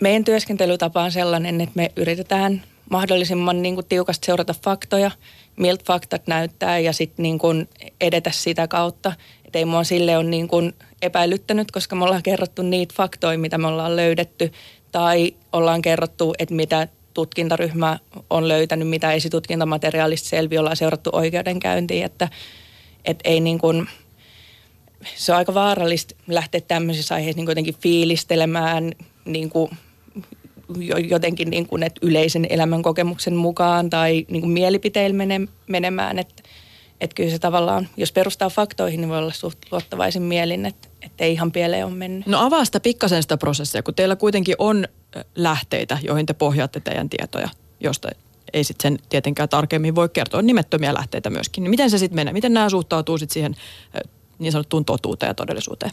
meidän 0.00 0.24
työskentelytapa 0.24 1.02
on 1.02 1.12
sellainen, 1.12 1.60
että 1.60 1.76
me 1.76 1.92
yritetään 1.96 2.62
mahdollisimman 2.90 3.62
niin 3.62 3.74
kuin 3.74 3.86
tiukasti 3.86 4.26
seurata 4.26 4.54
faktoja, 4.64 5.10
miltä 5.56 5.84
faktat 5.86 6.26
näyttää 6.26 6.78
ja 6.78 6.92
sitten 6.92 7.22
niin 7.22 7.68
edetä 8.00 8.30
sitä 8.30 8.68
kautta. 8.68 9.12
Että 9.44 9.58
ei 9.58 9.64
mua 9.64 9.84
sille 9.84 10.16
ole 10.16 10.24
niin 10.24 10.48
kuin 10.48 10.72
epäilyttänyt, 11.02 11.70
koska 11.70 11.96
me 11.96 12.04
ollaan 12.04 12.22
kerrottu 12.22 12.62
niitä 12.62 12.94
faktoja, 12.96 13.38
mitä 13.38 13.58
me 13.58 13.66
ollaan 13.66 13.96
löydetty, 13.96 14.52
tai 14.92 15.34
ollaan 15.52 15.82
kerrottu, 15.82 16.34
että 16.38 16.54
mitä 16.54 16.88
tutkintaryhmä 17.14 17.98
on 18.30 18.48
löytänyt, 18.48 18.88
mitä 18.88 19.12
esitutkintamateriaalista 19.12 20.28
selviä, 20.28 20.60
ollaan 20.60 20.76
seurattu 20.76 21.10
oikeudenkäyntiin, 21.12 22.04
että, 22.04 22.28
että 23.04 23.28
ei 23.28 23.40
niin 23.40 23.58
kuin, 23.58 23.88
se 25.14 25.32
on 25.32 25.38
aika 25.38 25.54
vaarallista 25.54 26.14
lähteä 26.26 26.60
tämmöisissä 26.60 27.14
aiheissa 27.14 27.36
niin 27.38 27.48
jotenkin 27.48 27.76
fiilistelemään 27.80 28.92
niin 29.24 29.50
kuin 29.50 29.70
jotenkin 31.08 31.50
niin 31.50 31.66
kuin, 31.66 31.82
että 31.82 32.00
yleisen 32.02 32.46
elämän 32.50 32.82
kokemuksen 32.82 33.36
mukaan 33.36 33.90
tai 33.90 34.26
niin 34.30 34.40
kuin 34.40 34.50
mielipiteillä 34.50 35.16
mene, 35.16 35.40
menemään. 35.66 36.18
Että, 36.18 36.42
että 37.00 37.14
kyllä 37.14 37.30
se 37.30 37.38
tavallaan, 37.38 37.88
jos 37.96 38.12
perustaa 38.12 38.50
faktoihin, 38.50 39.00
niin 39.00 39.08
voi 39.08 39.18
olla 39.18 39.32
suht 39.32 39.58
luottavaisin 39.70 40.22
mielin, 40.22 40.66
että, 40.66 40.88
että 41.02 41.24
ei 41.24 41.32
ihan 41.32 41.52
pieleen 41.52 41.86
ole 41.86 41.94
mennyt. 41.94 42.26
No 42.26 42.46
avaa 42.46 42.64
sitä 42.64 42.80
pikkasen 42.80 43.22
sitä 43.22 43.36
prosessia, 43.36 43.82
kun 43.82 43.94
teillä 43.94 44.16
kuitenkin 44.16 44.54
on 44.58 44.88
lähteitä, 45.34 45.98
joihin 46.02 46.26
te 46.26 46.32
pohjaatte 46.32 46.80
teidän 46.80 47.08
tietoja, 47.08 47.48
josta 47.80 48.08
ei 48.52 48.64
sitten 48.64 48.92
sen 48.92 49.06
tietenkään 49.08 49.48
tarkemmin 49.48 49.94
voi 49.94 50.08
kertoa, 50.08 50.42
nimettömiä 50.42 50.94
lähteitä 50.94 51.30
myöskin. 51.30 51.64
Niin 51.64 51.70
miten 51.70 51.90
se 51.90 51.98
sitten 51.98 52.16
menee? 52.16 52.32
Miten 52.32 52.54
nämä 52.54 52.68
suhtautuu 52.68 53.18
sitten 53.18 53.34
siihen 53.34 53.56
niin 54.38 54.52
sanottuun 54.52 54.84
totuuteen 54.84 55.30
ja 55.30 55.34
todellisuuteen? 55.34 55.92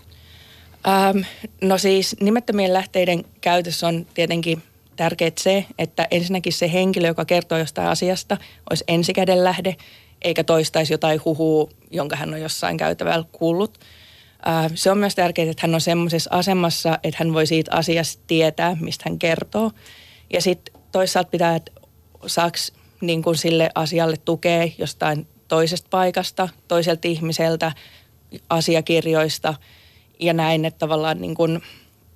Ähm, 0.88 1.18
no 1.62 1.78
siis 1.78 2.16
nimettömien 2.20 2.74
lähteiden 2.74 3.26
käytössä 3.42 3.88
on 3.88 4.06
tietenkin 4.14 4.64
tärkeää 4.96 5.32
se, 5.40 5.66
että 5.78 6.08
ensinnäkin 6.12 6.54
se 6.54 6.74
henkilö, 6.74 7.08
joka 7.08 7.26
kertoo 7.26 7.58
jostain 7.58 7.88
asiasta, 7.88 8.38
olisi 8.70 8.84
ensikäden 8.88 9.44
lähde, 9.44 9.76
eikä 10.22 10.44
toistaisi 10.44 10.94
jotain 10.94 11.22
huhua, 11.26 11.70
jonka 11.92 12.16
hän 12.16 12.34
on 12.34 12.42
jossain 12.42 12.78
käytävällä 12.78 13.26
kuullut. 13.32 13.80
Se 14.76 14.92
on 14.92 14.98
myös 14.98 15.16
tärkeää, 15.16 15.52
että 15.52 15.62
hän 15.68 15.76
on 15.76 15.82
semmoisessa 15.82 16.30
asemassa, 16.34 17.00
että 17.04 17.18
hän 17.20 17.34
voi 17.34 17.48
siitä 17.48 17.72
asiasta 17.76 18.24
tietää, 18.28 18.78
mistä 18.80 19.04
hän 19.08 19.20
kertoo. 19.20 19.72
Ja 20.34 20.42
sitten 20.42 20.82
toisaalta 20.92 21.30
pitää, 21.30 21.56
että 21.56 21.72
saaks 22.26 22.74
niin 23.02 23.24
kuin 23.24 23.38
sille 23.38 23.70
asialle 23.76 24.18
tukea 24.18 24.70
jostain 24.78 25.28
toisesta 25.48 25.88
paikasta, 25.90 26.50
toiselta 26.68 27.08
ihmiseltä, 27.08 27.72
asiakirjoista 28.50 29.54
ja 30.20 30.34
näin, 30.34 30.66
että 30.66 30.80
tavallaan 30.80 31.22
niin 31.22 31.36
kuin, 31.36 31.62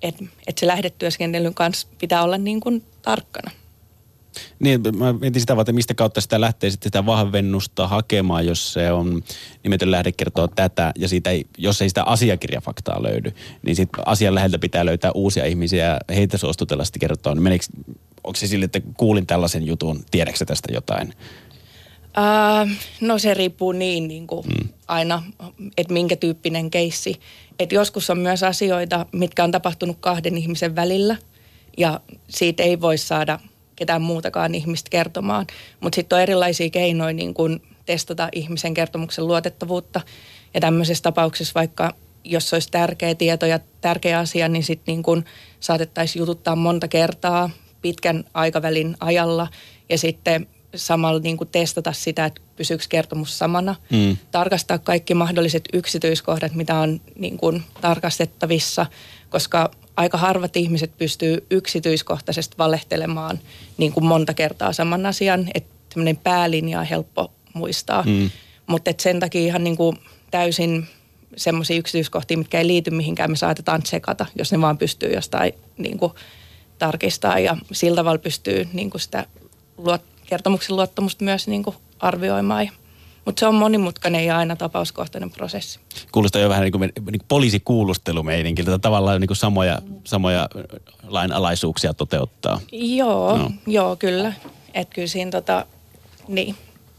että, 0.02 0.24
että 0.46 0.60
se 0.60 0.66
lähdetyöskentelyn 0.66 1.54
kanssa 1.54 1.88
pitää 1.98 2.22
olla 2.22 2.38
niin 2.38 2.60
kuin 2.60 2.84
tarkkana. 3.02 3.50
Niin, 4.58 4.80
mä 4.96 5.12
mietin 5.12 5.40
sitä 5.40 5.56
että 5.60 5.72
mistä 5.72 5.94
kautta 5.94 6.20
sitä 6.20 6.40
lähtee 6.40 6.70
sitten 6.70 6.86
sitä 6.86 7.06
vahvennusta 7.06 7.88
hakemaan, 7.88 8.46
jos 8.46 8.72
se 8.72 8.92
on 8.92 9.22
nimetön 9.62 9.90
lähde 9.90 10.12
kertoo 10.12 10.48
tätä 10.48 10.92
ja 10.98 11.08
siitä 11.08 11.30
ei, 11.30 11.46
jos 11.58 11.82
ei 11.82 11.88
sitä 11.88 12.02
asiakirjafaktaa 12.02 13.02
löydy, 13.02 13.32
niin 13.62 13.76
sitten 13.76 14.08
asian 14.08 14.34
läheltä 14.34 14.58
pitää 14.58 14.86
löytää 14.86 15.12
uusia 15.12 15.44
ihmisiä 15.44 15.84
ja 15.84 16.00
heitä 16.14 16.38
suostutella 16.38 16.84
sitten 16.84 17.00
kertoa. 17.00 17.34
Niin 17.34 17.42
meneekö, 17.42 17.64
onko 18.24 18.36
se 18.36 18.46
sille, 18.46 18.64
että 18.64 18.80
kuulin 18.96 19.26
tällaisen 19.26 19.66
jutun, 19.66 20.04
tiedätkö 20.10 20.44
tästä 20.44 20.72
jotain? 20.72 21.12
Uh, 22.18 22.70
no 23.00 23.18
se 23.18 23.34
riippuu 23.34 23.72
niin, 23.72 24.08
niin 24.08 24.26
kuin 24.26 24.46
mm. 24.46 24.68
aina, 24.88 25.22
että 25.76 25.92
minkä 25.92 26.16
tyyppinen 26.16 26.70
keissi. 26.70 27.20
Et 27.58 27.72
joskus 27.72 28.10
on 28.10 28.18
myös 28.18 28.42
asioita, 28.42 29.06
mitkä 29.12 29.44
on 29.44 29.50
tapahtunut 29.50 29.96
kahden 30.00 30.36
ihmisen 30.36 30.76
välillä 30.76 31.16
ja 31.78 32.00
siitä 32.28 32.62
ei 32.62 32.80
voi 32.80 32.98
saada 32.98 33.38
ketään 33.76 34.02
muutakaan 34.02 34.54
ihmistä 34.54 34.90
kertomaan. 34.90 35.46
Mutta 35.80 35.96
sitten 35.96 36.16
on 36.16 36.22
erilaisia 36.22 36.70
keinoja 36.70 37.12
niin 37.12 37.34
kuin 37.34 37.62
testata 37.86 38.28
ihmisen 38.32 38.74
kertomuksen 38.74 39.26
luotettavuutta. 39.26 40.00
Ja 40.54 40.60
tämmöisessä 40.60 41.02
tapauksessa 41.02 41.54
vaikka 41.54 41.94
jos 42.24 42.52
olisi 42.52 42.68
tärkeä 42.70 43.14
tieto 43.14 43.46
ja 43.46 43.60
tärkeä 43.80 44.18
asia, 44.18 44.48
niin 44.48 44.62
sitten 44.64 45.02
niin 45.04 45.24
saatettaisiin 45.60 46.20
jututtaa 46.20 46.56
monta 46.56 46.88
kertaa 46.88 47.50
pitkän 47.82 48.24
aikavälin 48.34 48.96
ajalla. 49.00 49.48
Ja 49.88 49.98
sitten 49.98 50.46
samalla 50.74 51.20
niin 51.20 51.36
kuin 51.36 51.48
testata 51.48 51.92
sitä, 51.92 52.24
että 52.24 52.40
pysyykö 52.56 52.84
kertomus 52.88 53.38
samana. 53.38 53.74
Mm. 53.90 54.16
Tarkastaa 54.30 54.78
kaikki 54.78 55.14
mahdolliset 55.14 55.64
yksityiskohdat, 55.72 56.54
mitä 56.54 56.78
on 56.78 57.00
niin 57.18 57.36
kuin 57.36 57.62
tarkastettavissa, 57.80 58.86
koska 59.34 59.70
aika 59.96 60.18
harvat 60.18 60.56
ihmiset 60.56 60.98
pystyy 60.98 61.46
yksityiskohtaisesti 61.50 62.58
valehtelemaan 62.58 63.38
niin 63.76 63.92
kuin 63.92 64.06
monta 64.06 64.34
kertaa 64.34 64.72
saman 64.72 65.06
asian, 65.06 65.50
että 65.54 65.74
tämmöinen 65.88 66.16
päälinja 66.16 66.80
on 66.80 66.86
helppo 66.86 67.32
muistaa. 67.54 68.02
Mm. 68.02 68.30
Mutta 68.66 68.90
sen 68.98 69.20
takia 69.20 69.40
ihan 69.40 69.64
niin 69.64 69.76
kuin 69.76 69.98
täysin 70.30 70.86
semmoisia 71.36 71.76
yksityiskohtia, 71.76 72.38
mitkä 72.38 72.58
ei 72.58 72.66
liity 72.66 72.90
mihinkään, 72.90 73.30
me 73.30 73.36
saatetaan 73.36 73.82
tsekata, 73.82 74.26
jos 74.38 74.52
ne 74.52 74.60
vaan 74.60 74.78
pystyy 74.78 75.12
jostain 75.12 75.52
niin 75.78 75.98
kuin 75.98 76.12
tarkistaa 76.78 77.38
ja 77.38 77.56
sillä 77.72 77.96
tavalla 77.96 78.18
pystyy 78.18 78.68
niin 78.72 78.90
kuin 78.90 79.00
sitä 79.00 79.26
luot, 79.76 80.02
kertomuksen 80.26 80.76
luottamusta 80.76 81.24
myös 81.24 81.48
niin 81.48 81.62
kuin 81.62 81.76
arvioimaan. 81.98 82.70
Mutta 83.24 83.40
se 83.40 83.46
on 83.46 83.54
monimutkainen 83.54 84.26
ja 84.26 84.38
aina 84.38 84.56
tapauskohtainen 84.56 85.30
prosessi. 85.30 85.80
Kuulostaa 86.12 86.42
jo 86.42 86.48
vähän 86.48 86.62
niin 86.62 86.72
kuin, 86.72 86.80
niin 86.80 86.92
kuin 87.04 87.28
poliisikuulustelumeininki, 87.28 88.64
tavallaan 88.80 89.20
niin 89.20 89.28
kuin 89.28 89.36
samoja, 89.36 89.82
samoja 90.04 90.48
lainalaisuuksia 91.06 91.94
toteuttaa. 91.94 92.60
Joo, 92.72 93.38
no. 93.38 93.50
joo 93.66 93.96
kyllä. 93.96 94.32
Että 94.74 94.94
kyllä 94.94 95.08
siinä 95.08 95.30
tota, 95.30 95.66
niin, 96.28 96.54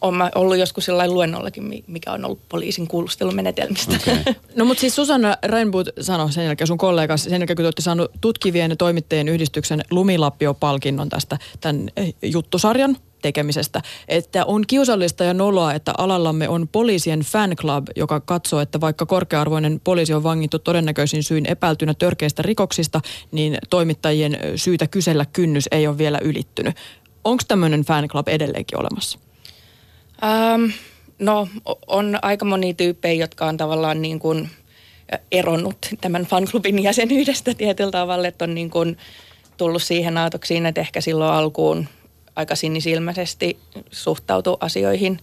olen 0.06 0.32
ollut 0.36 0.58
joskus 0.58 0.86
sellainen 0.86 1.14
luennollakin, 1.14 1.84
mikä 1.88 2.12
on 2.12 2.26
ollut 2.26 2.50
poliisin 2.50 2.88
kuulustelumenetelmistä. 2.88 3.96
Okay. 3.96 4.34
No 4.56 4.66
mutta 4.66 4.82
siis 4.82 4.96
Susanna 4.96 5.38
Rainboot 5.44 5.88
sanoi 6.02 6.32
sen 6.32 6.46
jälkeen 6.46 6.68
sun 6.68 6.78
kollegas, 6.78 7.24
sen 7.24 7.32
jälkeen 7.34 7.56
kun 7.56 7.64
te 7.64 7.68
olette 7.68 7.82
saanut 7.82 8.12
tutkivien 8.22 8.72
ja 8.72 8.76
toimittajien 8.76 9.30
yhdistyksen 9.30 9.82
Lumilappio-palkinnon 9.92 11.10
tästä 11.10 11.38
tämän 11.62 11.90
eh, 11.98 12.14
juttusarjan 12.22 12.98
tekemisestä, 13.22 13.82
että 14.08 14.46
on 14.46 14.64
kiusallista 14.68 15.24
ja 15.24 15.34
noloa, 15.34 15.74
että 15.74 15.94
alallamme 15.98 16.50
on 16.50 16.68
poliisien 16.68 17.20
fan 17.20 17.56
club, 17.56 17.88
joka 17.96 18.20
katsoo, 18.20 18.60
että 18.60 18.82
vaikka 18.82 19.06
korkearvoinen 19.06 19.82
poliisi 19.84 20.14
on 20.14 20.24
vangittu 20.24 20.60
todennäköisin 20.60 21.24
syyn 21.24 21.46
epäiltynä 21.46 21.94
törkeistä 21.94 22.42
rikoksista, 22.42 23.02
niin 23.32 23.58
toimittajien 23.70 24.38
syytä 24.56 24.88
kysellä 24.88 25.26
kynnys 25.26 25.68
ei 25.72 25.88
ole 25.88 25.98
vielä 25.98 26.20
ylittynyt. 26.24 26.76
Onko 27.24 27.44
tämmöinen 27.48 27.82
fan 27.82 28.08
club 28.08 28.28
edelleenkin 28.28 28.80
olemassa? 28.80 29.20
Ähm, 30.24 30.72
no 31.20 31.48
on 31.88 32.20
aika 32.22 32.46
moni 32.46 32.74
tyyppejä, 32.74 33.24
jotka 33.24 33.46
on 33.46 33.58
tavallaan 33.58 34.02
niin 34.02 34.20
kuin 34.20 34.50
eronnut 35.32 35.78
tämän 36.02 36.26
fanklubin 36.26 36.84
jäsenyydestä 36.84 37.54
tietyllä 37.58 37.92
tavalla, 37.92 38.28
että 38.28 38.46
on 38.46 38.56
niin 38.56 38.70
kuin 38.70 38.98
tullut 39.58 39.84
siihen 39.84 40.18
aatoksiin, 40.18 40.66
että 40.66 40.82
ehkä 40.82 41.02
silloin 41.02 41.34
alkuun 41.34 41.88
aika 42.36 42.56
sinisilmäisesti 42.56 43.60
suhtautu 43.92 44.58
asioihin. 44.60 45.20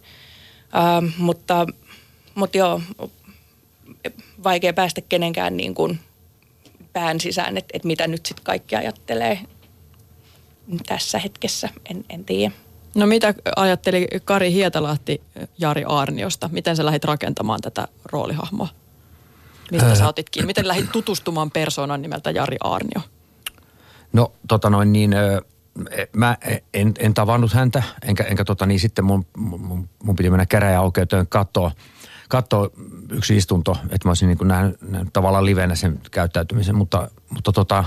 Ähm, 0.77 1.07
mutta, 1.19 1.67
mutta 2.35 2.59
joo, 2.59 2.81
vaikea 4.45 4.73
päästä 4.73 5.01
kenenkään 5.01 5.57
niin 5.57 5.75
kuin 5.75 5.99
pään 6.93 7.21
sisään, 7.21 7.59
että, 7.59 7.71
että 7.73 7.89
mitä 7.89 8.07
nyt 8.07 8.27
sitten 8.27 8.45
kaikki 8.45 8.77
ajattelee 8.77 9.39
tässä 10.87 11.19
hetkessä, 11.19 11.69
en, 11.91 12.05
en 12.09 12.25
tiedä. 12.25 12.55
No 12.95 13.07
mitä 13.07 13.35
ajatteli 13.57 14.09
Kari 14.25 14.53
Hietalahti 14.53 15.23
Jari 15.59 15.85
Aarniosta? 15.87 16.49
Miten 16.53 16.77
sä 16.77 16.85
lähdit 16.85 17.05
rakentamaan 17.05 17.61
tätä 17.61 17.89
roolihahmoa? 18.13 18.69
Mistä 19.71 19.91
äh. 19.91 19.99
sä 19.99 20.09
otit 20.09 20.31
kiinni? 20.31 20.47
Miten 20.47 20.69
lähdit 20.69 20.93
tutustumaan 20.93 21.51
persoonan 21.51 22.03
nimeltä 22.03 22.31
Jari 22.31 22.57
Aarnio? 22.65 23.01
No 24.13 24.33
tota 24.49 24.71
noin 24.71 24.93
niin, 24.93 25.15
mä 26.17 26.37
en, 26.75 26.95
en 26.99 27.15
tavannut 27.15 27.53
häntä, 27.53 27.83
enkä, 28.03 28.25
enkä 28.25 28.45
tota 28.45 28.67
niin 28.67 28.81
sitten 28.81 29.05
mun, 29.05 29.27
mun, 29.37 29.89
mun 30.03 30.17
piti 30.17 30.31
mennä 30.31 30.47
käräjäoikeuteen 30.47 31.27
katsoa, 31.27 31.71
katsoa 32.29 32.71
yksi 33.11 33.37
istunto, 33.37 33.77
että 33.83 34.09
mä 34.09 34.11
olisin 34.11 34.29
niin 34.29 34.49
nähnyt, 34.49 34.83
nähnyt 34.83 35.13
tavallaan 35.13 35.47
livenä 35.47 35.75
sen 35.75 36.01
käyttäytymisen, 36.11 36.75
mutta, 36.75 37.11
mutta 37.31 37.53
tota, 37.53 37.85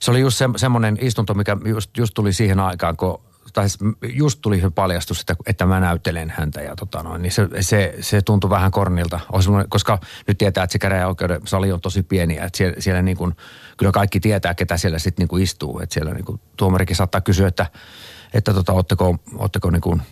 se 0.00 0.10
oli 0.10 0.20
just 0.20 0.36
se, 0.38 0.48
semmoinen 0.56 0.98
istunto, 1.00 1.34
mikä 1.34 1.56
just, 1.64 1.96
just 1.96 2.14
tuli 2.14 2.32
siihen 2.32 2.60
aikaan, 2.60 2.96
kun 2.96 3.20
tai 3.54 3.68
siis 3.68 3.92
just 4.02 4.38
tuli 4.42 4.60
se 4.60 4.70
paljastus, 4.70 5.20
että, 5.20 5.36
että 5.46 5.66
mä 5.66 5.80
näyttelen 5.80 6.30
häntä 6.36 6.60
ja 6.60 6.76
tota 6.76 7.02
noin, 7.02 7.22
niin 7.22 7.32
se, 7.32 7.48
se, 7.60 7.94
se 8.00 8.22
tuntui 8.22 8.50
vähän 8.50 8.70
kornilta, 8.70 9.20
koska 9.68 9.98
nyt 10.26 10.38
tietää, 10.38 10.64
että 10.64 10.72
se 10.72 10.78
käräjäoikeuden 10.78 11.40
sali 11.44 11.72
on 11.72 11.80
tosi 11.80 12.02
pieni 12.02 12.38
että 12.38 12.56
siellä, 12.56 12.76
siellä 12.78 13.02
niin 13.02 13.16
kuin, 13.16 13.36
kyllä 13.76 13.92
kaikki 13.92 14.20
tietää, 14.20 14.54
ketä 14.54 14.76
siellä 14.76 14.98
sitten 14.98 15.22
niin 15.22 15.28
kuin 15.28 15.42
istuu, 15.42 15.80
että 15.80 15.94
siellä 15.94 16.14
niin 16.14 16.24
kuin 16.24 16.40
tuomarikin 16.56 16.96
saattaa 16.96 17.20
kysyä, 17.20 17.48
että, 17.48 17.66
että 18.34 18.54
tota, 18.54 18.72
ootteko, 18.72 19.18
ootteko 19.36 19.70
niin 19.70 19.80
kuin 19.80 20.02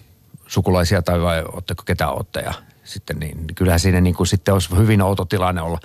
sukulaisia 0.47 1.03
tai 1.03 1.21
vai 1.21 1.43
ootteko 1.43 1.83
ketä 1.87 2.09
ootte? 2.09 2.41
Ja 2.41 2.55
sitten 2.85 3.19
niin 3.19 3.47
kyllähän 3.55 3.81
siinä 3.81 4.01
niin 4.01 4.15
kuin 4.15 4.27
sitten 4.27 4.55
olisi 4.55 4.77
hyvin 4.77 5.03
outo 5.03 5.25
tilanne 5.25 5.63
olla. 5.63 5.79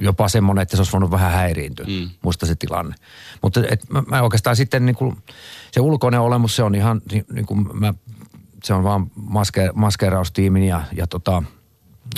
Jopa 0.00 0.28
semmoinen, 0.28 0.62
että 0.62 0.76
se 0.76 0.80
olisi 0.80 0.92
voinut 0.92 1.10
vähän 1.10 1.32
häiriintyä, 1.32 1.86
mm. 1.86 2.10
musta 2.22 2.46
se 2.46 2.54
tilanne. 2.54 2.94
Mutta 3.42 3.60
et 3.70 3.90
mä, 3.90 4.02
mä 4.06 4.22
oikeastaan 4.22 4.56
sitten 4.56 4.86
niin 4.86 4.96
kuin, 4.96 5.16
se 5.70 5.80
ulkoinen 5.80 6.20
olemus, 6.20 6.56
se 6.56 6.62
on 6.62 6.74
ihan 6.74 7.02
niin, 7.12 7.24
niin 7.32 7.46
kuin 7.46 7.78
mä, 7.78 7.94
se 8.64 8.74
on 8.74 8.84
vaan 8.84 9.10
maske, 9.16 9.70
maskeeraustiimin 9.74 10.62
ja, 10.62 10.82
ja 10.92 11.06
tota, 11.06 11.42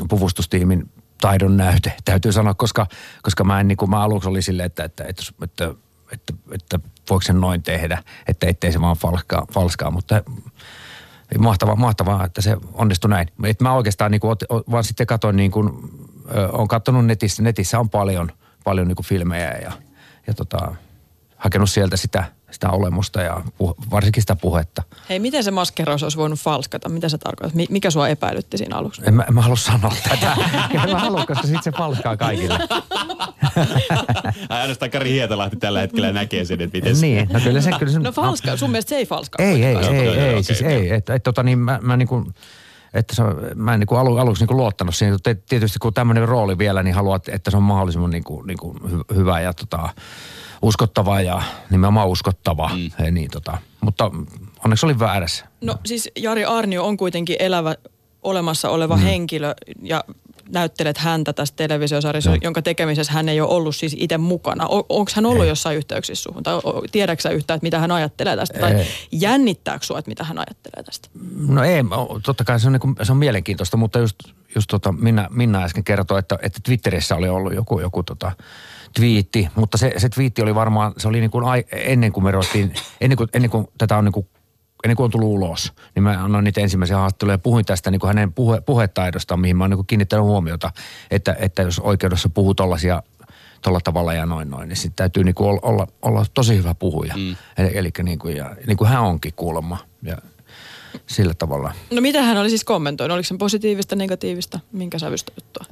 puvustustiimin 0.08 0.90
taidon 1.20 1.56
näyte, 1.56 1.92
täytyy 2.04 2.32
sanoa, 2.32 2.54
koska, 2.54 2.86
koska 3.22 3.44
mä 3.44 3.60
en 3.60 3.68
niin 3.68 3.76
kuin, 3.76 3.90
mä 3.90 4.02
aluksi 4.02 4.28
oli 4.28 4.42
silleen, 4.42 4.66
että, 4.66 4.84
että, 4.84 5.04
että, 5.04 5.22
että, 5.42 5.74
että, 6.12 6.34
että 6.52 6.80
voiko 7.10 7.22
sen 7.22 7.40
noin 7.40 7.62
tehdä, 7.62 8.02
että 8.28 8.46
ettei 8.46 8.72
se 8.72 8.80
vaan 8.80 8.96
falskaa, 8.96 9.46
falskaa 9.52 9.90
mutta 9.90 10.22
mahtavaa, 11.38 11.76
mahtavaa, 11.76 12.24
että 12.24 12.42
se 12.42 12.56
onnistui 12.72 13.10
näin. 13.10 13.28
Et 13.44 13.60
mä 13.60 13.72
oikeastaan 13.72 14.10
niin 14.10 14.20
kuin, 14.20 14.36
vaan 14.70 14.84
sitten 14.84 15.06
katsoin, 15.06 15.36
niin 15.36 15.50
kuin, 15.50 15.70
olen 16.52 16.68
katsonut 16.68 17.06
netissä, 17.06 17.42
netissä 17.42 17.78
on 17.78 17.90
paljon, 17.90 18.32
paljon 18.64 18.88
niin 18.88 18.96
kuin 18.96 19.06
filmejä 19.06 19.50
ja, 19.50 19.72
ja 20.26 20.34
tota, 20.34 20.74
hakenut 21.36 21.70
sieltä 21.70 21.96
sitä, 21.96 22.24
sitä 22.56 22.70
olemusta 22.70 23.22
ja 23.22 23.42
puh, 23.58 23.76
varsinkin 23.90 24.22
sitä 24.22 24.36
puhetta. 24.36 24.82
Hei, 25.08 25.18
miten 25.18 25.44
se 25.44 25.50
maskeraus 25.50 26.02
olisi 26.02 26.16
voinut 26.16 26.38
falskata? 26.38 26.88
Mitä 26.88 27.08
se 27.08 27.18
tarkoittaa? 27.18 27.62
Mikä 27.70 27.90
sua 27.90 28.08
epäilytti 28.08 28.58
siinä 28.58 28.76
aluksi? 28.76 29.02
En 29.04 29.14
mä, 29.14 29.22
en 29.28 29.34
mä 29.34 29.42
halua 29.42 29.56
sanoa 29.56 29.92
tätä. 30.08 30.36
en 30.84 30.90
mä 30.90 30.98
halua, 30.98 31.26
koska 31.26 31.42
sitten 31.42 31.62
se 31.62 31.72
falskaa 31.72 32.16
kaikille. 32.16 32.58
Ainoastaan 34.48 34.90
Kari 34.90 35.10
Hietalahti 35.10 35.56
tällä 35.56 35.80
hetkellä 35.80 36.12
näkee 36.12 36.44
sen, 36.44 36.60
että 36.60 36.78
miten. 36.78 37.00
Niin, 37.00 37.28
no 37.32 37.40
kyllä 37.40 37.60
se... 37.60 37.70
Kyllä 37.78 37.92
se 37.92 37.98
no 37.98 38.12
falska, 38.12 38.56
sun 38.56 38.70
mielestä 38.70 38.88
se 38.88 38.96
ei 38.96 39.06
falskaa? 39.06 39.46
Ei, 39.46 39.64
ei, 39.64 39.76
ei, 39.76 40.08
ei, 40.08 40.18
ei, 40.18 40.42
siis 40.42 40.62
ei. 40.62 40.94
Että 40.94 41.14
et, 41.14 41.22
tota 41.22 41.42
niin, 41.42 41.58
mä, 41.58 41.78
mä 41.82 41.96
niin 41.96 42.08
kuin, 42.08 42.34
että 42.94 43.14
se, 43.14 43.22
mä 43.54 43.74
en 43.74 43.80
niin 43.80 43.86
kuin 43.86 43.98
alu, 43.98 44.16
aluksi 44.16 44.42
niin 44.42 44.48
kuin 44.48 44.56
luottanut 44.56 44.94
siihen. 44.94 45.18
Tietysti 45.48 45.78
kun 45.78 45.94
tämmöinen 45.94 46.28
rooli 46.28 46.58
vielä, 46.58 46.82
niin 46.82 46.94
haluat, 46.94 47.28
että 47.28 47.50
se 47.50 47.56
on 47.56 47.62
mahdollisimman 47.62 48.10
niin 48.10 48.24
kuin, 48.24 48.46
niin 48.46 48.58
kuin 48.58 48.78
hyvä 49.14 49.40
ja 49.40 49.54
tota, 49.54 49.88
uskottava 50.66 51.20
ja 51.20 51.42
nimenomaan 51.70 52.08
uskottava. 52.08 52.70
Mm. 52.74 52.90
He, 52.98 53.10
niin, 53.10 53.30
tota, 53.30 53.58
mutta 53.80 54.10
onneksi 54.64 54.86
oli 54.86 54.98
väärässä. 54.98 55.44
No 55.60 55.74
siis 55.84 56.10
Jari 56.16 56.44
Arnio 56.44 56.84
on 56.84 56.96
kuitenkin 56.96 57.36
elävä 57.38 57.74
olemassa 58.22 58.70
oleva 58.70 58.96
mm. 58.96 59.02
henkilö 59.02 59.54
ja 59.82 60.04
näyttelet 60.52 60.98
häntä 60.98 61.32
tässä 61.32 61.54
televisiosarjassa, 61.56 62.30
no. 62.30 62.38
jonka 62.42 62.62
tekemisessä 62.62 63.12
hän 63.12 63.28
ei 63.28 63.40
ole 63.40 63.50
ollut 63.50 63.76
siis 63.76 63.96
itse 63.98 64.18
mukana. 64.18 64.66
O, 64.66 64.86
Onko 64.88 65.10
hän 65.14 65.26
ollut 65.26 65.44
ei. 65.44 65.48
jossain 65.48 65.76
yhteyksissä 65.76 66.22
suhun? 66.22 66.42
Tai 66.42 66.60
tiedätkö 66.92 67.30
yhtään, 67.30 67.56
että 67.56 67.66
mitä 67.66 67.78
hän 67.78 67.90
ajattelee 67.90 68.36
tästä? 68.36 68.68
Ei. 68.68 68.74
Tai 68.74 68.86
jännittääkö 69.12 69.86
sinua, 69.86 69.98
että 69.98 70.08
mitä 70.08 70.24
hän 70.24 70.38
ajattelee 70.38 70.82
tästä? 70.82 71.08
No 71.48 71.64
ei, 71.64 71.82
totta 72.22 72.44
kai 72.44 72.60
se 72.60 72.66
on, 72.66 72.72
niin 72.72 72.80
kuin, 72.80 72.96
se 73.02 73.12
on 73.12 73.18
mielenkiintoista, 73.18 73.76
mutta 73.76 73.98
just, 73.98 74.16
just 74.54 74.68
tota 74.70 74.92
Minna, 74.92 75.28
Minna 75.30 75.62
äsken 75.62 75.84
kertoi, 75.84 76.18
että, 76.18 76.38
että 76.42 76.60
Twitterissä 76.62 77.16
oli 77.16 77.28
ollut 77.28 77.54
joku, 77.54 77.80
joku 77.80 78.02
tota, 78.02 78.32
twiitti, 78.96 79.48
mutta 79.54 79.78
se, 79.78 79.92
se 79.96 80.08
twiitti 80.08 80.42
oli 80.42 80.54
varmaan, 80.54 80.92
se 80.96 81.08
oli 81.08 81.20
niin 81.20 81.30
kuin 81.30 81.44
ai, 81.44 81.64
ennen 81.72 82.12
kuin 82.12 82.24
me 82.24 82.30
ruvettiin, 82.30 82.74
ennen 83.00 83.16
kuin, 83.16 83.28
ennen 83.34 83.50
kuin 83.50 83.66
tätä 83.78 83.96
on 83.96 84.04
niin 84.04 84.12
kuin 84.12 84.26
ennen 84.84 84.96
kuin 84.96 85.04
on 85.04 85.10
tullut 85.10 85.28
ulos, 85.28 85.72
niin 85.94 86.02
mä 86.02 86.24
annoin 86.24 86.44
niitä 86.44 86.60
ensimmäisiä 86.60 86.96
haastatteluja 86.96 87.34
ja 87.34 87.38
puhuin 87.38 87.64
tästä 87.64 87.90
niin 87.90 88.00
kuin 88.00 88.08
hänen 88.08 88.32
puhe, 88.32 88.60
puhetaidostaan, 88.60 89.40
mihin 89.40 89.56
mä 89.56 89.64
oon 89.64 89.70
niin 89.70 89.86
kiinnittänyt 89.86 90.24
huomiota, 90.24 90.72
että, 91.10 91.36
että 91.38 91.62
jos 91.62 91.78
oikeudessa 91.78 92.28
puhuu 92.28 92.54
tollaisia 92.54 93.02
tuolla 93.62 93.80
tavalla 93.84 94.14
ja 94.14 94.26
noin 94.26 94.50
noin, 94.50 94.68
niin 94.68 94.76
sitten 94.76 94.96
täytyy 94.96 95.24
niin 95.24 95.34
kuin 95.34 95.48
olla, 95.48 95.60
olla, 95.62 95.86
olla, 96.02 96.26
tosi 96.34 96.56
hyvä 96.56 96.74
puhuja. 96.74 97.14
Mm. 97.16 97.36
Eli, 97.58 97.78
eli 97.78 97.90
niin 98.02 98.18
kuin, 98.18 98.36
ja, 98.36 98.56
niin 98.66 98.76
kuin 98.76 98.88
hän 98.88 99.02
onkin 99.02 99.32
kuulemma. 99.36 99.78
Ja 100.02 100.16
sillä 101.06 101.34
tavalla. 101.34 101.72
No 101.90 102.00
mitä 102.00 102.22
hän 102.22 102.36
oli 102.36 102.48
siis 102.48 102.64
kommentoinut? 102.64 103.14
Oliko 103.14 103.26
se 103.26 103.36
positiivista, 103.38 103.96
negatiivista? 103.96 104.60
Minkä 104.72 104.98
sävystä 104.98 105.32
juttua? 105.36 105.64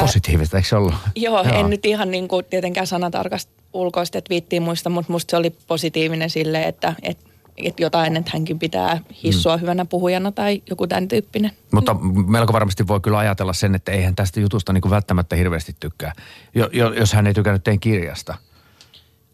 Positiivista, 0.00 0.56
eikö 0.56 0.68
se 0.68 0.76
ollut? 0.76 0.94
Joo, 1.16 1.44
joo. 1.44 1.60
en 1.60 1.70
nyt 1.70 1.86
ihan 1.86 2.10
niin 2.10 2.28
kuin 2.28 2.44
tietenkään 2.50 2.86
sanatarkasti 2.86 3.52
ulkoista 3.72 4.18
viittiin 4.30 4.62
muista, 4.62 4.90
mutta 4.90 5.12
musta 5.12 5.30
se 5.30 5.36
oli 5.36 5.50
positiivinen 5.50 6.30
sille, 6.30 6.62
että, 6.62 6.94
että 7.02 7.28
että 7.64 7.82
jotain, 7.82 8.16
että 8.16 8.30
hänkin 8.34 8.58
pitää 8.58 9.00
hissua 9.24 9.56
mm. 9.56 9.60
hyvänä 9.60 9.84
puhujana 9.84 10.32
tai 10.32 10.62
joku 10.70 10.86
tämän 10.86 11.08
tyyppinen. 11.08 11.50
Mutta 11.72 11.96
melko 12.26 12.52
varmasti 12.52 12.86
voi 12.86 13.00
kyllä 13.00 13.18
ajatella 13.18 13.52
sen, 13.52 13.74
että 13.74 13.92
eihän 13.92 14.16
tästä 14.16 14.40
jutusta 14.40 14.72
niin 14.72 14.80
kuin 14.80 14.90
välttämättä 14.90 15.36
hirveästi 15.36 15.76
tykkää, 15.80 16.12
jo, 16.54 16.92
jos 16.92 17.12
hän 17.12 17.26
ei 17.26 17.34
tykännyt 17.34 17.64
teidän 17.64 17.80
kirjasta. 17.80 18.34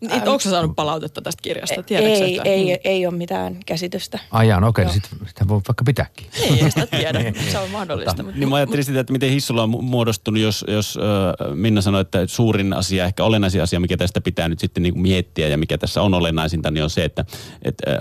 Niin, 0.00 0.12
onko 0.12 0.38
saanut 0.38 0.76
palautetta 0.76 1.22
tästä 1.22 1.42
kirjasta? 1.42 1.82
Tiedätkö 1.82 2.24
ei, 2.24 2.40
ei, 2.44 2.72
ei, 2.72 2.80
ei 2.84 3.06
ole 3.06 3.14
mitään 3.14 3.56
käsitystä. 3.66 4.18
Ajan, 4.30 4.64
okei, 4.64 4.84
okay, 4.84 4.94
sitten 4.94 5.18
sit 5.26 5.48
voi 5.48 5.60
vaikka 5.68 5.84
pitääkin. 5.84 6.26
Ei, 6.40 6.64
ei 6.64 6.70
sitä 6.70 6.86
tiedä, 6.86 7.20
se 7.52 7.58
on 7.58 7.70
mahdollista. 7.70 8.22
Mutta... 8.22 8.38
Niin 8.38 8.48
mä 8.48 8.56
ajattelin 8.56 8.84
sitä, 8.84 9.00
että 9.00 9.12
miten 9.12 9.30
hissulla 9.30 9.62
on 9.62 9.84
muodostunut, 9.84 10.40
jos, 10.40 10.64
jos 10.68 10.98
äh, 10.98 11.54
Minna 11.54 11.80
sanoi, 11.80 12.00
että 12.00 12.26
suurin 12.26 12.72
asia, 12.72 13.04
ehkä 13.04 13.24
olennaisin 13.24 13.62
asia, 13.62 13.80
mikä 13.80 13.96
tästä 13.96 14.20
pitää 14.20 14.48
nyt 14.48 14.58
sitten 14.58 14.82
niin 14.82 15.00
miettiä 15.00 15.48
ja 15.48 15.58
mikä 15.58 15.78
tässä 15.78 16.02
on 16.02 16.14
olennaisinta, 16.14 16.70
niin 16.70 16.84
on 16.84 16.90
se, 16.90 17.04
että, 17.04 17.24
että 17.62 17.90
äh, 17.90 17.96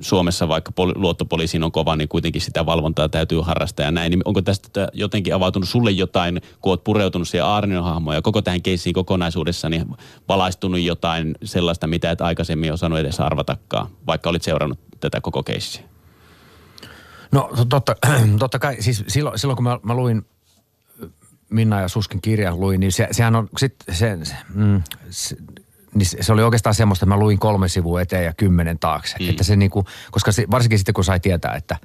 Suomessa 0.00 0.48
vaikka 0.48 0.72
poli- 0.80 0.92
luottopoliisiin 0.96 1.64
on 1.64 1.72
kova, 1.72 1.96
niin 1.96 2.08
kuitenkin 2.08 2.42
sitä 2.42 2.66
valvontaa 2.66 3.08
täytyy 3.08 3.40
harrastaa 3.40 3.84
ja 3.84 3.90
näin. 3.90 4.10
Niin 4.10 4.22
onko 4.24 4.42
tästä 4.42 4.88
jotenkin 4.92 5.34
avautunut 5.34 5.68
sulle 5.68 5.90
jotain, 5.90 6.40
kun 6.60 6.70
olet 6.70 6.84
pureutunut 6.84 7.28
siihen 7.28 7.46
Aarnion 7.46 7.84
hahmoon 7.84 8.16
ja 8.16 8.22
koko 8.22 8.42
tähän 8.42 8.62
keissiin 8.62 8.94
kokonaisuudessa, 8.94 9.68
niin 9.68 9.86
valaistunut 10.28 10.80
jotain 10.80 11.34
sellaista, 11.44 11.86
mitä 11.86 12.10
et 12.10 12.20
aikaisemmin 12.20 12.72
osannut 12.72 12.98
edes 12.98 13.20
arvatakaan, 13.20 13.88
vaikka 14.06 14.30
olit 14.30 14.42
seurannut 14.42 14.78
tätä 15.00 15.20
koko 15.20 15.42
keissiä? 15.42 15.82
No 17.32 17.50
totta, 17.68 17.96
totta 18.38 18.58
kai, 18.58 18.76
siis 18.82 19.04
silloin, 19.08 19.38
silloin 19.38 19.56
kun 19.56 19.64
mä, 19.64 19.78
mä 19.82 19.94
luin 19.94 20.26
Minna 21.50 21.80
ja 21.80 21.88
Suskin 21.88 22.22
kirjan 22.22 22.60
luin, 22.60 22.80
niin 22.80 22.92
se, 22.92 23.08
sehän 23.10 23.36
on 23.36 23.48
sit, 23.58 23.74
se, 23.92 24.18
se, 24.22 24.34
mm, 24.54 24.82
se, 25.10 25.36
niin 25.94 26.06
se 26.20 26.32
oli 26.32 26.42
oikeastaan 26.42 26.74
semmoista, 26.74 27.04
että 27.04 27.14
mä 27.14 27.20
luin 27.20 27.38
kolme 27.38 27.68
sivua 27.68 28.00
eteen 28.00 28.24
ja 28.24 28.32
kymmenen 28.32 28.78
taakse. 28.78 29.16
Mm. 29.20 29.30
Että 29.30 29.44
se 29.44 29.56
niinku, 29.56 29.84
koska 30.10 30.32
se, 30.32 30.44
varsinkin 30.50 30.78
sitten 30.78 30.94
kun 30.94 31.04
sai 31.04 31.20
tietää, 31.20 31.54
että, 31.54 31.76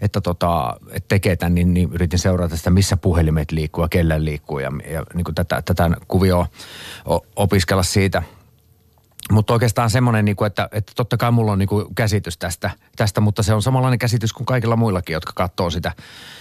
että, 0.00 0.20
tota, 0.20 0.76
että 0.90 1.08
tekee 1.08 1.36
tämän, 1.36 1.54
niin, 1.54 1.74
niin 1.74 1.92
yritin 1.92 2.18
seurata 2.18 2.56
sitä, 2.56 2.70
missä 2.70 2.96
puhelimet 2.96 3.52
liikkuu 3.52 3.84
ja 3.84 3.88
kellä 3.88 4.24
liikkuu 4.24 4.58
ja, 4.58 4.70
ja 4.90 5.04
niin 5.14 5.24
kuin 5.24 5.34
tätä, 5.34 5.62
tätä 5.62 5.90
kuvioa 6.08 6.46
opiskella 7.36 7.82
siitä. 7.82 8.22
Mutta 9.32 9.52
oikeastaan 9.52 9.90
semmoinen, 9.90 10.24
niin 10.24 10.36
kuin, 10.36 10.46
että, 10.46 10.68
että 10.72 10.92
totta 10.96 11.16
kai 11.16 11.30
mulla 11.30 11.52
on 11.52 11.58
niin 11.58 11.68
kuin 11.68 11.94
käsitys 11.94 12.38
tästä, 12.38 12.70
tästä, 12.96 13.20
mutta 13.20 13.42
se 13.42 13.54
on 13.54 13.62
samanlainen 13.62 13.98
käsitys 13.98 14.32
kuin 14.32 14.46
kaikilla 14.46 14.76
muillakin, 14.76 15.14
jotka 15.14 15.32
katsoo 15.32 15.70
sitä. 15.70 15.92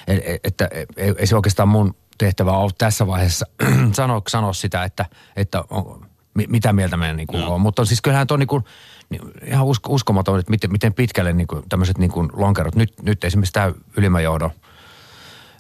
E, 0.08 0.14
e, 0.14 0.40
että, 0.44 0.70
että 0.72 1.02
ei 1.18 1.28
se 1.28 1.36
oikeastaan 1.36 1.70
mun 1.70 1.96
tehtävä 2.18 2.52
ole 2.52 2.72
tässä 2.78 3.08
vaiheessa 3.08 3.46
sanoa, 3.92 4.22
sanoa 4.28 4.54
sitä, 4.54 4.84
että, 4.84 5.06
että 5.36 5.64
on, 5.70 6.06
mitä 6.34 6.74
mieltä 6.74 6.98
meidän 6.98 7.18
niin 7.18 7.28
kuin 7.28 7.44
on. 7.44 7.62
Mutta 7.62 7.86
siis 7.86 8.02
kyllähän 8.02 8.28
tuo 8.28 8.38
niin 8.38 8.48
kuin, 8.48 8.64
niin 9.10 9.22
ihan 9.46 9.66
usko, 9.66 9.94
uskomaton, 9.94 10.40
että 10.40 10.50
miten, 10.50 10.72
miten 10.72 10.94
pitkälle 10.94 11.34
niin 11.34 11.48
kuin, 11.48 11.64
tämmöiset 11.70 11.98
niin 11.98 12.12
kuin 12.12 12.30
lonkerot, 12.34 12.76
nyt, 12.76 12.94
nyt 13.02 13.24
esimerkiksi 13.24 13.54
tämä 13.54 13.72
ylimäjohdon 13.98 14.52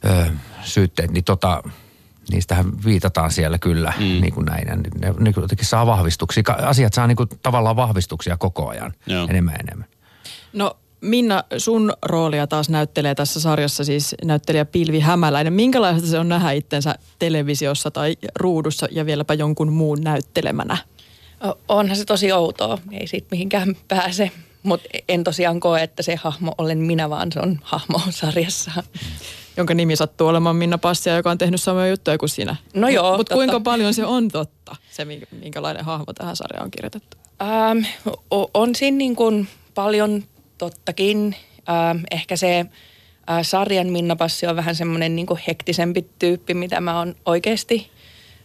öö, 0.05 0.25
syytteet, 0.63 1.11
niin 1.11 1.23
tota, 1.23 1.63
niistähän 2.31 2.83
viitataan 2.85 3.31
siellä 3.31 3.57
kyllä 3.57 3.93
mm. 3.97 4.03
niin 4.03 4.33
kuin 4.33 4.45
näin. 4.45 4.67
Ne, 4.67 4.75
ne 4.75 5.13
niin 5.19 5.33
kuin 5.33 5.41
jotenkin 5.41 5.67
saa 5.67 5.85
vahvistuksia. 5.85 6.43
Asiat 6.61 6.93
saa 6.93 7.07
niin 7.07 7.15
kuin 7.15 7.29
tavallaan 7.41 7.75
vahvistuksia 7.75 8.37
koko 8.37 8.69
ajan 8.69 8.93
Joo. 9.05 9.27
enemmän 9.29 9.55
enemmän. 9.55 9.87
No 10.53 10.77
Minna, 11.03 11.43
sun 11.57 11.93
roolia 12.01 12.47
taas 12.47 12.69
näyttelee 12.69 13.15
tässä 13.15 13.39
sarjassa 13.39 13.83
siis 13.83 14.15
näyttelijä 14.23 14.65
Pilvi 14.65 14.99
Hämäläinen. 14.99 15.53
Minkälaista 15.53 16.07
se 16.07 16.19
on 16.19 16.29
nähdä 16.29 16.51
itsensä 16.51 16.95
televisiossa 17.19 17.91
tai 17.91 18.17
ruudussa 18.35 18.87
ja 18.91 19.05
vieläpä 19.05 19.33
jonkun 19.33 19.73
muun 19.73 20.01
näyttelemänä? 20.01 20.77
Onhan 21.69 21.97
se 21.97 22.05
tosi 22.05 22.31
outoa, 22.31 22.77
ei 22.91 23.07
siitä 23.07 23.27
mihinkään 23.31 23.75
pääse. 23.87 24.31
Mutta 24.63 24.89
en 25.09 25.23
tosiaan 25.23 25.59
koe, 25.59 25.83
että 25.83 26.03
se 26.03 26.15
hahmo 26.15 26.55
olen 26.57 26.77
minä, 26.77 27.09
vaan 27.09 27.31
se 27.31 27.39
on 27.39 27.59
hahmo 27.63 28.01
sarjassa. 28.09 28.71
Jonka 29.57 29.73
nimi 29.73 29.95
sattuu 29.95 30.27
olemaan 30.27 30.55
Minna 30.55 30.77
Passia, 30.77 31.15
joka 31.15 31.31
on 31.31 31.37
tehnyt 31.37 31.61
samoja 31.61 31.87
juttuja 31.87 32.17
kuin 32.17 32.29
sinä. 32.29 32.55
No 32.73 32.89
joo. 32.89 33.17
Mutta 33.17 33.35
kuinka 33.35 33.59
paljon 33.59 33.93
se 33.93 34.05
on 34.05 34.27
totta, 34.27 34.75
se 34.91 35.05
minkälainen 35.31 35.85
hahmo 35.85 36.13
tähän 36.13 36.35
sarjaan 36.35 36.65
on 36.65 36.71
kirjoitettu? 36.71 37.17
Ähm, 37.41 37.85
on 38.53 38.75
siinä 38.75 38.97
niin 38.97 39.15
kuin 39.15 39.47
paljon 39.75 40.23
tottakin. 40.63 41.35
Äh, 41.69 42.03
ehkä 42.11 42.35
se 42.35 42.59
äh, 42.59 43.39
sarjan 43.41 43.87
Minna 43.87 44.15
Passi 44.15 44.47
on 44.47 44.55
vähän 44.55 44.75
semmoinen 44.75 45.15
niin 45.15 45.27
hektisempi 45.47 46.05
tyyppi, 46.19 46.53
mitä 46.53 46.81
mä 46.81 46.97
oon 46.99 47.15
oikeasti. 47.25 47.91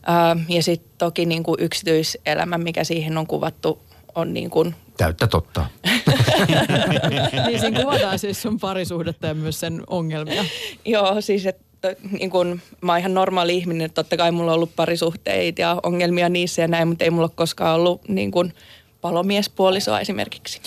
Äh, 0.09 0.45
ja 0.49 0.63
sitten 0.63 0.91
toki 0.99 1.27
niin 1.27 1.43
kuin 1.43 1.61
yksityiselämä, 1.61 2.59
mikä 2.59 2.85
siihen 2.85 3.19
on 3.19 3.27
kuvattu, 3.27 3.79
on 4.15 4.35
niin 4.35 4.51
kuin 4.51 4.75
Täyttä 4.97 5.27
totta. 5.27 5.67
niin 7.47 7.61
siinä 7.61 7.81
kuvataan 7.81 8.19
siis 8.19 8.43
sun 8.43 8.59
parisuhdetta 8.59 9.27
ja 9.27 9.35
myös 9.35 9.61
sen 9.61 9.83
ongelmia. 9.87 10.45
Joo, 10.85 11.21
siis 11.21 11.47
että 11.47 11.95
niin 12.19 12.31
kun, 12.31 12.61
mä 12.81 12.93
oon 12.93 12.99
ihan 12.99 13.15
normaali 13.15 13.57
ihminen, 13.57 13.85
että 13.85 13.95
totta 13.95 14.17
kai 14.17 14.33
mulla 14.33 14.51
on 14.51 14.55
ollut 14.55 14.77
parisuhteita 14.77 15.61
ja 15.61 15.81
ongelmia 15.83 16.29
niissä 16.29 16.63
ja 16.63 16.69
näin, 16.69 16.89
mutta 16.89 17.05
ei 17.05 17.11
mulla 17.11 17.25
ole 17.25 17.33
koskaan 17.35 17.75
ollut 17.75 18.09
niin 18.09 18.31
kun, 18.31 18.53
palomiespuolisoa 19.01 20.01
esimerkiksi. 20.01 20.61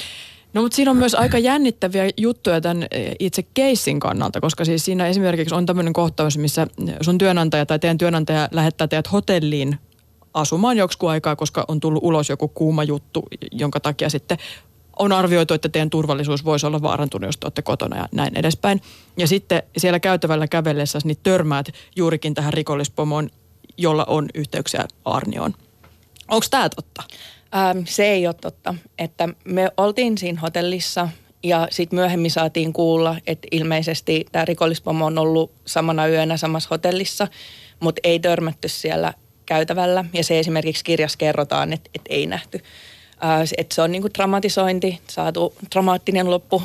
No 0.54 0.62
mutta 0.62 0.76
siinä 0.76 0.92
on 0.92 0.98
myös 0.98 1.16
aika 1.16 1.38
jännittäviä 1.38 2.10
juttuja 2.18 2.62
tämän 2.62 2.88
eh, 2.92 3.16
itse 3.20 3.44
keissin 3.54 4.00
kannalta, 4.00 4.42
koska 4.42 4.66
siis 4.66 4.86
siinä 4.86 5.08
esimerkiksi 5.08 5.56
on 5.56 5.66
tämmöinen 5.66 5.94
kohtaus, 5.94 6.38
missä 6.38 6.68
sun 7.02 7.18
työnantaja 7.18 7.66
tai 7.66 7.80
teidän 7.80 7.98
työnantaja 7.98 8.50
lähettää 8.52 8.88
teidät 8.88 9.12
hotelliin 9.12 9.78
asumaan 10.34 10.78
joksikin 10.78 11.10
aikaa, 11.10 11.36
koska 11.36 11.66
on 11.68 11.80
tullut 11.80 12.04
ulos 12.04 12.30
joku 12.30 12.48
kuuma 12.48 12.84
juttu, 12.84 13.28
jonka 13.52 13.80
takia 13.80 14.10
sitten 14.10 14.38
on 15.00 15.12
arvioitu, 15.12 15.54
että 15.54 15.70
teidän 15.70 15.90
turvallisuus 15.90 16.46
voisi 16.46 16.66
olla 16.66 16.82
vaarantunut, 16.82 17.28
jos 17.28 17.38
te 17.38 17.46
olette 17.46 17.62
kotona 17.62 17.98
ja 17.98 18.08
näin 18.12 18.38
edespäin. 18.38 18.82
Ja 19.18 19.28
sitten 19.28 19.64
siellä 19.78 20.00
käytävällä 20.00 20.48
kävellessä 20.48 21.00
niin 21.04 21.18
törmäät 21.24 21.70
juurikin 21.96 22.34
tähän 22.34 22.54
rikollispomoon, 22.54 23.30
jolla 23.78 24.06
on 24.06 24.30
yhteyksiä 24.36 24.88
Arnioon. 25.06 25.54
Onko 26.28 26.46
tämä 26.50 26.70
totta? 26.70 27.04
Ähm, 27.56 27.80
se 27.86 28.06
ei 28.06 28.28
ole 28.28 28.36
totta. 28.42 28.76
Että 28.98 29.30
me 29.46 29.72
oltiin 29.78 30.18
siinä 30.18 30.42
hotellissa 30.42 31.10
ja 31.44 31.68
sitten 31.72 32.00
myöhemmin 32.00 32.32
saatiin 32.32 32.74
kuulla, 32.74 33.18
että 33.28 33.48
ilmeisesti 33.52 34.26
tämä 34.32 34.46
rikollispomo 34.46 35.06
on 35.06 35.18
ollut 35.18 35.52
samana 35.66 36.08
yönä 36.08 36.38
samassa 36.38 36.70
hotellissa, 36.72 37.28
mutta 37.80 38.00
ei 38.04 38.20
törmätty 38.20 38.68
siellä 38.68 39.14
käytävällä. 39.46 40.06
Ja 40.14 40.24
se 40.24 40.40
esimerkiksi 40.40 40.84
kirjassa 40.84 41.18
kerrotaan, 41.18 41.74
että, 41.74 41.90
että 41.96 42.14
ei 42.14 42.26
nähty. 42.26 42.60
Äh, 43.24 43.42
että 43.58 43.76
se 43.76 43.82
on 43.82 43.92
niinku 43.92 44.10
dramatisointi, 44.18 45.00
saatu 45.08 45.54
dramaattinen 45.72 46.30
loppu 46.30 46.64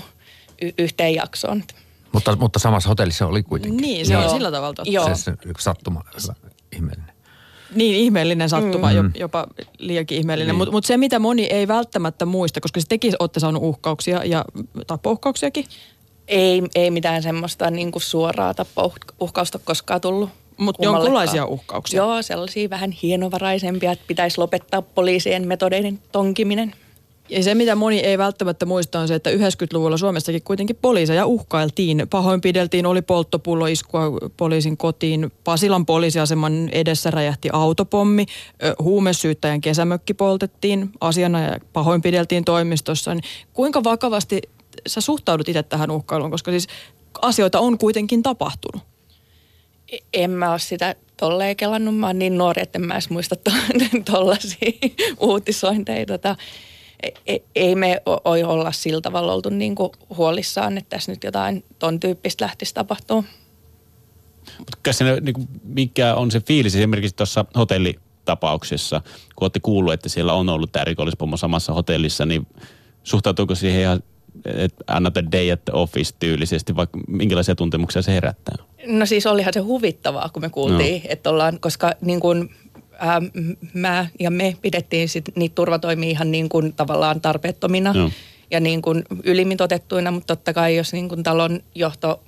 y- 0.63 0.73
yhteen 0.79 1.15
jaksoon. 1.15 1.65
Mutta, 2.13 2.37
mutta 2.37 2.59
samassa 2.59 2.89
hotellissa 2.89 3.27
oli 3.27 3.43
kuitenkin. 3.43 3.81
Niin, 3.81 4.07
se 4.07 4.13
Joo. 4.13 4.25
on 4.25 4.31
sillä 4.31 4.51
tavalla 4.51 4.75
totta. 4.75 4.93
Joo. 4.93 5.09
Se, 5.09 5.15
se 5.15 5.33
yksi 5.45 5.65
sattuma, 5.65 6.05
hyvä, 6.23 6.35
ihmeellinen. 6.73 7.16
Niin 7.75 7.97
ihmeellinen 7.97 8.49
sattuma, 8.49 8.93
mm. 8.93 9.13
jopa 9.19 9.47
liiankin 9.79 10.19
ihmeellinen. 10.19 10.49
Niin. 10.49 10.59
Mutta 10.59 10.73
mut 10.73 10.85
se, 10.85 10.97
mitä 10.97 11.19
moni 11.19 11.45
ei 11.45 11.69
välttämättä 11.69 12.27
muista, 12.27 12.61
koska 12.61 12.81
se 12.81 12.87
tekin 12.89 13.13
olette 13.19 13.41
saanut 13.41 13.63
uhkauksia 13.63 14.25
ja 14.25 14.45
tappouhkauksiakin. 14.87 15.65
Ei, 16.29 16.63
ei 16.75 16.91
mitään 16.91 17.23
semmoista 17.23 17.71
niinku 17.71 18.01
suoraa 18.01 18.55
tappouhkausta 18.55 19.59
koskaan 19.59 20.01
tullut. 20.01 20.31
Mutta 20.57 20.85
jonkunlaisia 20.85 21.47
uhkauksia. 21.47 21.97
Joo, 21.97 22.23
sellaisia 22.23 22.71
vähän 22.71 22.91
hienovaraisempia, 22.91 23.93
että 23.93 24.05
pitäisi 24.09 24.39
lopettaa 24.39 24.83
poliisien 24.83 25.49
metodeiden 25.49 25.99
tonkiminen. 26.13 26.75
Ja 27.29 27.43
se, 27.43 27.55
mitä 27.55 27.75
moni 27.75 27.99
ei 27.99 28.19
välttämättä 28.19 28.67
muista, 28.67 29.01
on 29.01 29.09
se, 29.09 29.15
että 29.15 29.31
90-luvulla 29.31 29.97
Suomessakin 29.97 30.43
kuitenkin 30.43 30.77
poliiseja 30.83 31.27
uhkailtiin. 31.27 32.07
Pahoinpideltiin, 32.11 32.87
oli 32.87 33.03
polttopulloiskua 33.03 34.01
poliisin 34.37 34.77
kotiin. 34.77 35.33
Pasilan 35.45 35.87
poliisiaseman 35.87 36.69
edessä 36.69 37.11
räjähti 37.11 37.49
autopommi. 37.53 38.27
Huumesyyttäjän 38.83 39.61
kesämökki 39.61 40.15
poltettiin. 40.15 40.91
Asiana 41.01 41.41
ja 41.41 41.59
pahoinpideltiin 41.73 42.45
toimistossa. 42.45 43.15
Niin 43.15 43.25
kuinka 43.53 43.85
vakavasti 43.85 44.43
sä 44.87 45.01
suhtaudut 45.01 45.49
itse 45.49 45.63
tähän 45.63 45.91
uhkailuun? 45.91 46.31
Koska 46.31 46.51
siis 46.51 46.67
asioita 47.23 47.61
on 47.61 47.79
kuitenkin 47.79 48.23
tapahtunut. 48.23 48.83
E- 49.93 49.99
En 50.13 50.31
mä 50.31 50.51
ole 50.51 50.59
sitä 50.59 50.95
tolleen 51.17 51.57
kelannut. 51.57 51.97
Mä 51.97 52.07
oon 52.07 52.19
niin 52.19 52.39
nuori, 52.39 52.63
että 52.63 52.79
en 52.79 52.87
mä 52.87 52.95
edes 52.95 53.11
muista 53.11 53.37
tollaisia 54.13 54.73
uutisointeja. 55.21 56.07
Tota, 56.07 56.37
ei 57.55 57.75
me 57.75 58.03
oi 58.25 58.43
olla 58.43 58.73
sillä 58.73 59.01
tavalla 59.01 59.33
oltu 59.33 59.49
niinku 59.49 59.93
huolissaan, 60.17 60.79
että 60.79 60.97
tässä 60.97 61.13
nyt 61.13 61.25
jotain 61.25 61.65
ton 61.79 62.01
tyyppistä 62.01 62.45
lähtisi 62.45 62.75
tapahtuu. 62.75 63.25
Mutta 64.59 64.77
niin 65.21 65.35
kuin, 65.35 65.49
mikä 65.65 66.15
on 66.15 66.31
se 66.31 66.41
fiilis 66.41 66.77
esimerkiksi 66.77 67.17
tuossa 67.17 67.45
hotellitapauksessa, 67.57 69.01
kun 69.37 69.45
olette 69.45 69.61
kuullut, 69.61 69.93
että 69.93 70.09
siellä 70.09 70.33
on 70.33 70.49
ollut 70.49 70.73
tämä 70.73 70.85
rikollispomo 70.85 71.37
samassa 71.37 71.73
hotellissa, 71.73 72.27
niin 72.27 72.47
suhtautuuko 73.03 73.55
siihen 73.55 73.81
ihan, 73.81 74.03
että 74.45 74.85
another 74.87 75.25
day 75.33 75.53
at 75.53 75.65
the 75.65 75.73
office 75.73 76.15
tyylisesti, 76.19 76.77
vaikka 76.77 77.01
minkälaisia 77.09 77.55
tuntemuksia 77.55 78.03
se 78.03 78.13
herättää? 78.13 78.55
No 78.87 79.07
siis 79.07 79.27
olihan 79.27 79.53
se 79.53 79.61
huvittavaa, 79.61 80.29
kun 80.29 80.43
me 80.43 80.51
kuultiin, 80.51 81.03
no. 81.03 81.09
että 81.09 81.31
ollaan, 81.31 81.61
koska 81.61 81.93
niin 82.01 82.21
kuin, 82.21 82.51
ää, 82.99 83.21
m- 83.21 83.53
mä 83.75 84.07
ja 84.21 84.31
me 84.31 84.57
pidettiin 84.63 85.09
sit 85.09 85.25
niitä 85.37 85.55
turvatoimia 85.55 86.11
ihan 86.11 86.31
niin 86.31 86.49
kuin 86.49 86.73
tavallaan 86.73 87.21
tarpeettomina 87.21 87.93
Joo. 87.97 88.11
ja 88.51 88.61
niin 88.61 88.83
kuin 88.83 89.05
ylimitotettuina, 89.25 90.11
mutta 90.11 90.37
totta 90.37 90.53
kai 90.53 90.77
jos 90.77 90.93
niin 90.93 91.09
kuin 91.09 91.23
talon 91.23 91.61
johto 91.75 92.21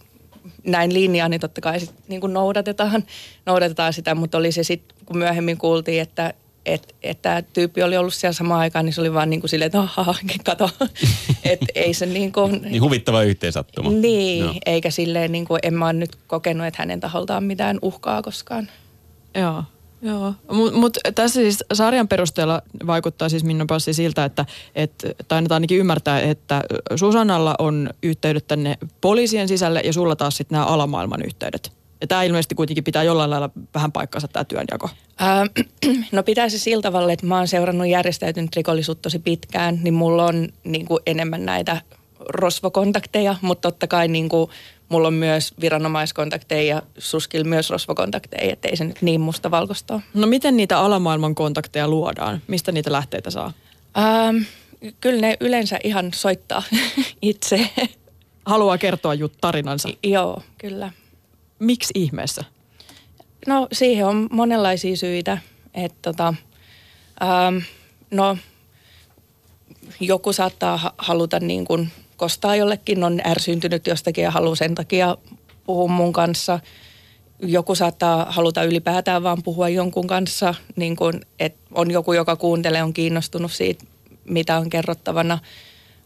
näin 0.67 0.95
linjaa, 0.95 1.29
niin 1.29 1.41
totta 1.41 1.61
kai 1.61 1.81
sit 1.81 1.95
niin 2.09 2.21
kuin 2.21 2.33
noudatetaan, 2.33 3.05
noudatetaan 3.47 3.93
sitä, 3.93 4.15
mutta 4.15 4.39
oli 4.39 4.53
se 4.53 4.63
sitten, 4.63 4.97
kun 5.07 5.19
myöhemmin 5.19 5.59
kuultiin, 5.59 6.03
että 6.03 6.35
että 6.67 6.95
et 7.03 7.23
tämä 7.23 7.43
tyyppi 7.43 7.83
oli 7.83 7.97
ollut 7.97 8.15
siellä 8.15 8.33
samaan 8.33 8.61
aikaan, 8.61 8.85
niin 8.85 8.93
se 8.93 9.01
oli 9.01 9.13
vaan 9.15 9.31
niin 9.31 9.41
kuin 9.41 9.51
silleen, 9.51 9.67
että 9.67 9.81
ahaa, 9.81 10.15
kato. 10.45 10.71
että 11.45 11.67
ei 11.75 11.95
se 11.95 12.07
niin 12.07 12.33
kuin, 12.33 12.63
Niin 12.63 12.83
huvittava 12.83 13.23
yhteensattuma. 13.23 13.91
niin, 13.91 14.39
Joo. 14.45 14.55
eikä 14.67 14.91
silleen 14.91 15.33
niin 15.33 15.45
kuin, 15.45 15.59
en 15.63 15.75
mä 15.75 15.85
ole 15.85 15.93
nyt 15.93 16.17
kokenut, 16.27 16.67
että 16.67 16.83
hänen 16.83 17.01
taholtaan 17.01 17.45
mitään 17.45 17.79
uhkaa 17.83 18.23
koskaan. 18.23 18.69
Joo. 19.35 19.63
Joo, 20.03 20.35
mutta 20.53 20.79
mut 20.79 20.99
tässä 21.15 21.41
siis 21.41 21.65
sarjan 21.73 22.09
perusteella 22.09 22.63
vaikuttaa 22.87 23.29
siis 23.29 23.45
Minna 23.45 23.65
Passi 23.69 23.95
siltä, 23.95 24.25
että, 24.25 24.47
että 24.75 25.09
tai 25.29 25.43
ainakin 25.51 25.79
ymmärtää, 25.79 26.21
että 26.21 26.63
Susannalla 26.97 27.55
on 27.59 27.91
yhteydet 28.03 28.47
tänne 28.47 28.79
poliisien 29.01 29.49
sisälle 29.49 29.81
ja 29.81 29.93
sulla 29.93 30.17
taas 30.17 30.37
sitten 30.37 30.57
nämä 30.57 30.67
alamaailman 30.67 31.23
yhteydet. 31.23 31.73
Ja 32.01 32.07
tämä 32.07 32.23
ilmeisesti 32.23 32.55
kuitenkin 32.55 32.85
pitää 32.85 33.03
jollain 33.03 33.31
lailla 33.31 33.51
vähän 33.75 33.93
paikkansa 33.93 34.29
tämä 34.29 34.45
työnjako. 34.45 34.91
Ää, 35.19 35.47
no 36.13 36.23
pitää 36.23 36.49
se 36.49 36.59
sillä 36.59 36.83
tavalla, 36.83 37.13
että 37.13 37.27
mä 37.27 37.37
oon 37.37 37.49
seurannut 37.49 37.87
järjestäytynyt 37.87 38.57
rikollisuutta 38.57 39.03
tosi 39.03 39.19
pitkään, 39.19 39.79
niin 39.83 39.95
mulla 39.95 40.27
on 40.27 40.49
niin 40.65 40.87
kuin 40.87 41.01
enemmän 41.07 41.47
näitä 41.47 41.83
rosvokontakteja, 42.29 43.37
mutta 43.43 43.71
totta 43.71 43.87
kai 43.87 44.09
niin 44.09 44.29
kuin, 44.29 44.51
mulla 44.89 45.09
on 45.09 45.15
myös 45.15 45.55
viranomaiskontakteja 45.61 46.75
ja 46.75 46.83
suskil 46.99 47.45
myös 47.45 47.71
rosvokontakteja, 47.71 48.53
ettei 48.53 48.77
se 48.77 48.85
nyt 48.85 49.03
niin 49.03 49.21
mustavalkoista 49.21 49.95
ole. 49.95 50.03
No 50.15 50.27
miten 50.27 50.57
niitä 50.57 50.79
alamaailman 50.79 51.35
kontakteja 51.35 51.89
luodaan? 51.89 52.43
Mistä 52.47 52.73
niitä 52.73 52.93
lähteitä 52.93 53.31
saa? 53.31 53.53
Ähm, 53.99 54.37
kyllä 55.01 55.21
ne 55.21 55.37
yleensä 55.41 55.79
ihan 55.85 56.11
soittaa 56.15 56.63
itse. 57.23 57.71
Haluaa 58.47 58.79
kertoa 58.79 59.15
jut 59.15 59.33
tarinansa. 59.41 59.89
Joo, 60.03 60.43
kyllä. 60.59 60.93
Miksi 61.59 61.93
ihmeessä? 61.95 62.45
No 63.47 63.69
siihen 63.73 64.07
on 64.07 64.29
monenlaisia 64.31 64.97
syitä. 64.97 65.39
Että 65.75 65.99
tota, 66.03 66.35
ähm, 67.23 67.57
no, 68.11 68.39
joku 70.01 70.33
saattaa 70.33 70.77
ha- 70.77 70.95
haluta 70.99 71.41
niin 71.41 71.65
kuin 71.65 71.91
kostaa 72.19 72.57
jollekin, 72.57 73.05
on 73.05 73.21
ärsyyntynyt 73.27 73.87
jostakin 73.87 74.25
ja 74.25 74.31
haluaa 74.31 74.55
sen 74.55 74.75
takia 74.75 75.17
puhua 75.67 75.89
mun 75.89 76.13
kanssa. 76.13 76.61
Joku 77.43 77.75
saattaa 77.75 78.27
haluta 78.31 78.65
ylipäätään 78.65 79.23
vaan 79.23 79.43
puhua 79.43 79.69
jonkun 79.69 80.07
kanssa, 80.07 80.55
niin 80.77 80.97
kuin, 80.97 81.21
että 81.39 81.61
on 81.75 81.91
joku, 81.91 82.13
joka 82.13 82.37
kuuntelee, 82.37 82.83
on 82.83 82.93
kiinnostunut 82.93 83.53
siitä, 83.53 83.85
mitä 84.25 84.57
on 84.57 84.71
kerrottavana. 84.71 85.39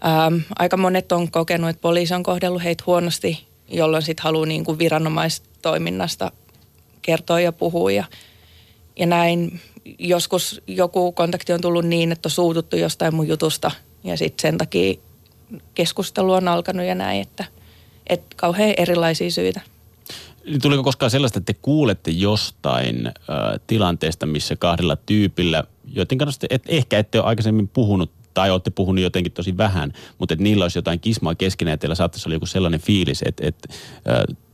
Ähm, 0.07 0.35
aika 0.59 0.77
monet 0.77 1.13
on 1.13 1.31
kokenut, 1.31 1.71
että 1.71 1.81
poliisi 1.81 2.15
on 2.15 2.23
kohdellut 2.23 2.65
heitä 2.65 2.85
huonosti, 2.87 3.47
jolloin 3.69 4.03
sitten 4.03 4.25
haluaa 4.25 4.47
niin 4.47 4.65
kuin 4.65 4.79
viranomaistoiminnasta 4.79 6.33
kertoa 7.03 7.41
ja 7.41 7.53
puhua 7.53 7.93
ja, 7.93 8.05
ja 8.97 9.07
näin. 9.07 9.61
Joskus 9.99 10.63
joku 10.67 11.13
kontakti 11.13 11.53
on 11.53 11.61
tullut 11.61 11.85
niin, 11.85 12.13
että 12.13 12.27
on 12.27 12.31
suututtu 12.31 12.77
jostain 12.77 13.15
mun 13.15 13.29
jutusta 13.29 13.71
ja 14.05 14.17
sitten 14.17 14.43
sen 14.43 14.59
takia 14.59 14.95
keskustelu 15.75 16.33
on 16.33 16.49
alkanut 16.49 16.87
ja 16.87 16.95
näin, 16.95 17.23
että, 17.23 17.45
että 18.07 18.37
kauhean 18.37 18.75
erilaisia 18.77 19.31
syitä. 19.31 19.61
Tuliko 20.63 20.83
koskaan 20.83 21.11
sellaista, 21.11 21.39
että 21.39 21.53
te 21.53 21.59
kuulette 21.63 22.11
jostain 22.11 23.07
äh, 23.07 23.13
tilanteesta, 23.67 24.27
missä 24.27 24.57
kahdella 24.57 24.97
tyypillä, 24.97 25.65
joiden 25.93 26.19
kanssa 26.19 26.47
et, 26.51 26.63
ehkä 26.69 26.99
ette 26.99 27.21
ole 27.21 27.27
aikaisemmin 27.27 27.69
puhunut 27.69 28.11
tai 28.35 28.51
olette 28.51 28.71
puhunut 28.71 29.03
jotenkin 29.03 29.33
tosi 29.33 29.57
vähän, 29.57 29.93
mutta 30.19 30.35
että 30.35 30.43
niillä 30.43 30.65
olisi 30.65 30.79
jotain 30.79 31.01
kismaa 31.01 31.35
keskenään 31.35 31.73
ja 31.73 31.79
teillä 31.79 31.95
saattaisi 31.95 32.29
olla 32.29 32.37
joku 32.37 32.47
sellainen 32.47 32.81
fiilis, 32.81 33.23
että, 33.27 33.47
että 33.47 33.69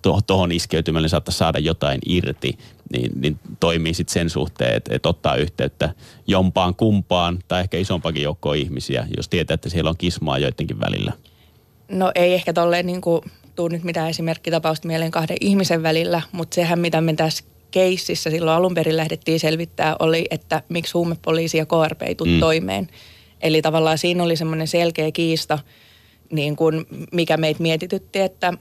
to, 0.03 0.21
tohon 0.27 0.53
iskeytymällä 0.53 1.09
saattaisi 1.09 1.39
saada 1.39 1.59
jotain 1.59 2.01
irti, 2.07 2.59
niin, 2.93 3.11
niin 3.21 3.39
toimii 3.61 3.95
sitten 3.95 4.13
sen 4.13 4.31
suhteen, 4.31 4.77
että, 4.77 4.95
että 4.95 5.09
ottaa 5.09 5.37
yhteyttä 5.37 5.95
jompaan 6.27 6.75
kumpaan 6.75 7.39
tai 7.49 7.61
ehkä 7.61 7.79
isompakin 7.79 8.23
joukkoon 8.23 8.57
ihmisiä, 8.57 9.07
jos 9.17 9.29
tietää, 9.29 9.55
että 9.55 9.69
siellä 9.69 9.91
on 9.91 9.97
kismaa 9.97 10.39
joidenkin 10.39 10.81
välillä. 10.81 11.13
No 11.89 12.13
ei 12.15 12.35
ehkä 12.35 12.53
tolleen 12.53 12.87
niin 12.87 13.01
kuin, 13.01 13.23
tuu 13.55 13.69
nyt 13.69 13.85
mitään 13.85 14.11
esimerkkitapausta 14.11 14.89
mieleen 14.89 15.11
kahden 15.11 15.37
ihmisen 15.41 15.83
välillä, 15.83 16.23
mutta 16.33 16.55
sehän 16.55 16.79
mitä 16.79 17.01
me 17.01 17.15
tässä 17.15 17.45
keississä 17.71 18.31
silloin 18.31 18.57
alun 18.57 18.75
perin 18.75 18.97
lähdettiin 18.97 19.41
selvittää 19.41 19.97
oli, 19.99 20.27
että 20.31 20.63
miksi 20.69 20.93
huumepoliisi 20.93 21.59
ja 21.59 21.67
KRP 21.67 22.03
ei 22.03 22.15
tule 22.15 22.31
Mm. 22.31 22.41
toimeen. 22.41 22.89
Eli 23.41 23.63
tavallaan 23.63 23.99
siinä 23.99 24.23
oli 24.23 24.37
semmoinen 24.37 24.67
selkeä 24.69 25.13
kiista, 25.13 25.59
niin 26.33 26.57
kuin 26.57 26.87
mikä 27.13 27.37
meitä 27.37 27.63
mietitytti, 27.63 28.21
että, 28.21 28.53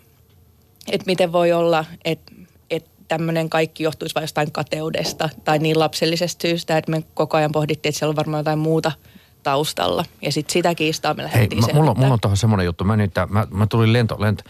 että 0.91 1.05
miten 1.05 1.31
voi 1.31 1.51
olla, 1.51 1.85
että 2.05 2.31
tämmöinen 3.07 3.49
kaikki 3.49 3.83
johtuisi 3.83 4.15
vain 4.15 4.23
jostain 4.23 4.51
kateudesta 4.51 5.29
tai 5.45 5.59
niin 5.59 5.79
lapsellisesta 5.79 6.41
syystä, 6.41 6.77
että 6.77 6.91
me 6.91 7.03
koko 7.13 7.37
ajan 7.37 7.51
pohdittiin, 7.51 7.89
että 7.89 7.99
siellä 7.99 8.11
on 8.11 8.15
varmaan 8.15 8.39
jotain 8.39 8.59
muuta 8.59 8.91
taustalla. 9.43 10.05
Ja 10.21 10.31
sitten 10.31 10.53
sitä 10.53 10.75
kiistaa 10.75 11.13
me 11.13 11.23
Hei, 11.23 11.31
lähdettiin 11.31 11.65
mä, 11.65 11.73
mulla, 11.73 11.91
on- 11.91 11.99
mulla 11.99 12.13
on 12.13 12.19
tuohon 12.19 12.37
semmoinen 12.37 12.65
juttu. 12.65 12.83
Mä, 12.83 12.95
nyt, 12.95 13.11
mä, 13.29 13.47
mä 13.51 13.67
tulin 13.67 13.93
lento, 13.93 14.15
lento 14.19 14.43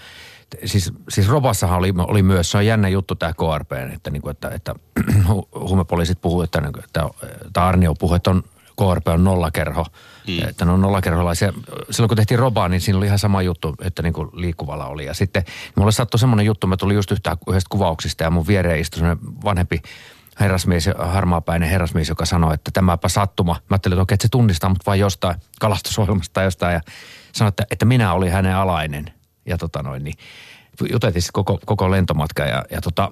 siis, 0.66 0.94
siis 1.10 1.28
Robassahan 1.28 1.80
oli, 1.80 1.94
oli 1.98 2.24
myös, 2.24 2.52
se 2.52 2.58
on 2.58 2.66
jännä 2.66 2.90
juttu 2.90 3.16
tämä 3.16 3.34
KRP, 3.34 3.72
että, 3.94 4.10
niin 4.10 4.22
kuin, 4.22 4.32
että, 4.32 4.50
että 4.50 4.76
hu- 5.30 5.60
huumepoliisit 5.60 6.22
puhuu, 6.22 6.42
että, 6.42 6.62
niin 6.62 6.74
kuin, 6.74 6.84
että, 6.84 7.10
että 7.48 7.68
Arnio 7.68 7.94
puhuu, 7.96 8.16
että 8.16 8.30
on, 8.30 8.44
KRP 8.78 9.08
on 9.08 9.24
nollakerho. 9.24 9.86
Mm. 10.28 10.50
Että 10.50 10.66
ne 10.66 10.72
on 10.72 10.82
nollakerholaisia. 10.82 11.54
Silloin 11.90 12.08
kun 12.08 12.18
tehtiin 12.18 12.40
Robaa, 12.40 12.70
niin 12.70 12.82
siinä 12.82 12.98
oli 12.98 13.06
ihan 13.06 13.20
sama 13.20 13.42
juttu, 13.42 13.76
että 13.82 14.02
niin 14.02 14.14
kuin 14.14 14.30
liikkuvalla 14.34 14.86
oli. 14.86 15.06
Ja 15.06 15.14
sitten 15.14 15.44
mulle 15.76 15.92
sattui 15.92 16.20
semmoinen 16.20 16.46
juttu, 16.46 16.68
mä 16.68 16.78
tulin 16.78 16.96
just 16.96 17.12
yhtään 17.12 17.38
yhdestä 17.50 17.70
kuvauksista 17.70 18.24
ja 18.24 18.30
mun 18.30 18.48
viereen 18.48 18.80
istui 18.80 19.00
semmoinen 19.00 19.44
vanhempi 19.44 19.82
herrasmies, 20.40 20.90
harmaapäinen 20.98 21.70
herrasmies, 21.70 22.10
joka 22.10 22.26
sanoi, 22.26 22.54
että 22.54 22.72
tämäpä 22.72 23.10
sattuma. 23.10 23.54
Mä 23.54 23.60
ajattelin, 23.70 23.94
että 23.94 24.02
okei, 24.02 24.16
että 24.16 24.28
se 24.28 24.32
tunnistaa 24.32 24.70
mut 24.70 24.86
vain 24.86 25.00
jostain 25.00 25.36
kalastusohjelmasta 25.60 26.34
tai 26.34 26.44
jostain. 26.44 26.74
Ja 26.74 26.82
sanoi, 27.34 27.50
että, 27.50 27.66
että 27.72 27.86
minä 27.86 28.14
olin 28.14 28.32
hänen 28.32 28.56
alainen. 28.56 29.14
Ja 29.46 29.58
tota 29.58 29.84
noin, 29.84 30.04
niin 30.04 30.16
juteltiin 30.92 31.22
sitten 31.22 31.34
koko, 31.34 31.60
koko 31.66 31.92
lentomatka 31.92 32.44
ja, 32.44 32.66
ja 32.72 32.82
tota, 32.82 33.12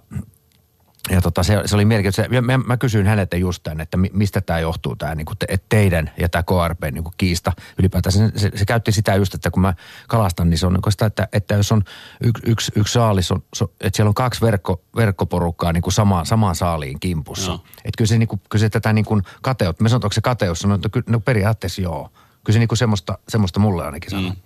ja 1.09 1.21
tota, 1.21 1.43
se, 1.43 1.61
se 1.65 1.75
oli 1.75 1.85
mielenkiintoista. 1.85 2.41
Mä, 2.41 2.57
mä 2.57 2.77
kysyin 2.77 3.05
häneltä 3.05 3.37
just 3.37 3.63
tämän, 3.63 3.81
että 3.81 3.97
mi- 3.97 4.11
mistä 4.13 4.41
tämä 4.41 4.59
johtuu, 4.59 4.95
tämä 4.95 5.15
niin 5.15 5.25
te, 5.39 5.59
teidän 5.69 6.11
ja 6.17 6.29
tämä 6.29 6.43
KRP 6.43 6.83
niin 6.91 7.03
kiista 7.17 7.51
ylipäätään. 7.79 8.13
Se, 8.13 8.31
se, 8.35 8.51
se, 8.55 8.65
käytti 8.65 8.91
sitä 8.91 9.15
just, 9.15 9.33
että 9.33 9.51
kun 9.51 9.61
mä 9.61 9.73
kalastan, 10.07 10.49
niin 10.49 10.57
se 10.57 10.67
on 10.67 10.73
niin 10.73 10.91
sitä, 10.91 11.05
että, 11.05 11.27
että 11.33 11.53
jos 11.53 11.71
on 11.71 11.83
yksi, 12.23 12.43
yksi, 12.45 12.71
yksi 12.75 12.93
saalis, 12.93 13.31
on, 13.31 13.43
so, 13.55 13.71
että 13.81 13.97
siellä 13.97 14.09
on 14.09 14.13
kaksi 14.13 14.41
verkko, 14.41 14.81
verkkoporukkaa 14.95 15.73
niin 15.73 15.83
kuin 15.83 15.93
sama, 15.93 16.25
samaan 16.25 16.55
saaliin 16.55 16.99
kimpussa. 16.99 17.51
Joo. 17.51 17.63
Että 17.77 17.97
kyllä 17.97 18.09
se, 18.09 18.17
niin 18.17 18.27
kuin, 18.27 18.41
kyllä 18.49 18.61
se 18.61 18.69
tätä 18.69 18.93
niin 18.93 19.05
kuin 19.05 19.23
kateutta, 19.41 19.83
mä 19.83 19.89
sanon, 19.89 19.99
että 19.99 20.05
onko 20.05 20.13
se 20.13 20.21
kateus, 20.21 20.59
sanon, 20.59 20.75
että 20.75 20.89
kyllä, 20.89 21.05
no 21.09 21.19
periaatteessa 21.19 21.81
joo. 21.81 22.09
Kyllä 22.43 22.53
se 22.53 22.59
niin 22.59 22.67
kuin 22.67 22.77
semmoista, 22.77 23.17
semmoista 23.29 23.59
mulle 23.59 23.85
ainakin 23.85 24.11
sanoo. 24.11 24.31
Mm. 24.31 24.37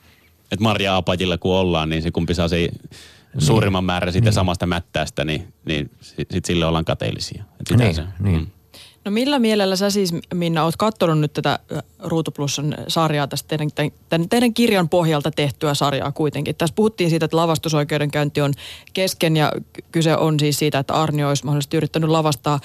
Että 0.52 0.64
Marja 0.64 0.96
Apatilla 0.96 1.38
kun 1.38 1.56
ollaan, 1.56 1.90
niin 1.90 2.02
se 2.02 2.12
kumpi 2.12 2.36
saa 2.36 2.48
se 2.48 2.70
suurimman 3.40 3.84
määrän 3.84 4.14
siitä 4.14 4.32
samasta 4.32 4.66
mättäästä, 4.66 5.26
niin, 5.26 5.54
niin 5.66 5.92
sitten 6.02 6.36
sit 6.36 6.46
sille 6.46 6.66
ollaan 6.66 6.86
kateellisia. 6.86 7.44
Et 7.60 7.78
Niin, 7.78 7.96
se, 7.96 8.04
niin. 8.20 8.40
Mm. 8.40 8.48
No 9.06 9.12
millä 9.12 9.40
mielellä 9.40 9.76
sä 9.76 9.90
siis, 9.90 10.14
Minna, 10.34 10.64
oot 10.64 10.76
katsonut 10.78 11.20
nyt 11.20 11.34
tätä 11.34 11.60
ö, 11.72 11.82
Ruutu 12.00 12.32
Plusan 12.32 12.76
sarjaa 12.88 13.28
tästä 13.28 13.48
teidän, 13.48 13.70
tämän, 14.10 14.30
teidän 14.30 14.54
kirjan 14.54 14.90
pohjalta 14.90 15.32
tehtyä 15.32 15.74
sarjaa 15.74 16.12
kuitenkin. 16.12 16.56
Tässä 16.56 16.76
puhuttiin 16.76 17.10
siitä, 17.10 17.26
että 17.26 17.38
lavastusoikeudenkäynti 17.38 18.42
on 18.42 18.54
kesken 18.94 19.38
ja 19.38 19.52
kyse 19.92 20.18
on 20.18 20.40
siis 20.40 20.60
siitä, 20.60 20.80
että 20.80 20.94
Arnio 20.94 21.30
olisi 21.30 21.46
mahdollisesti 21.46 21.78
yrittänyt 21.78 22.10
lavastaa 22.10 22.60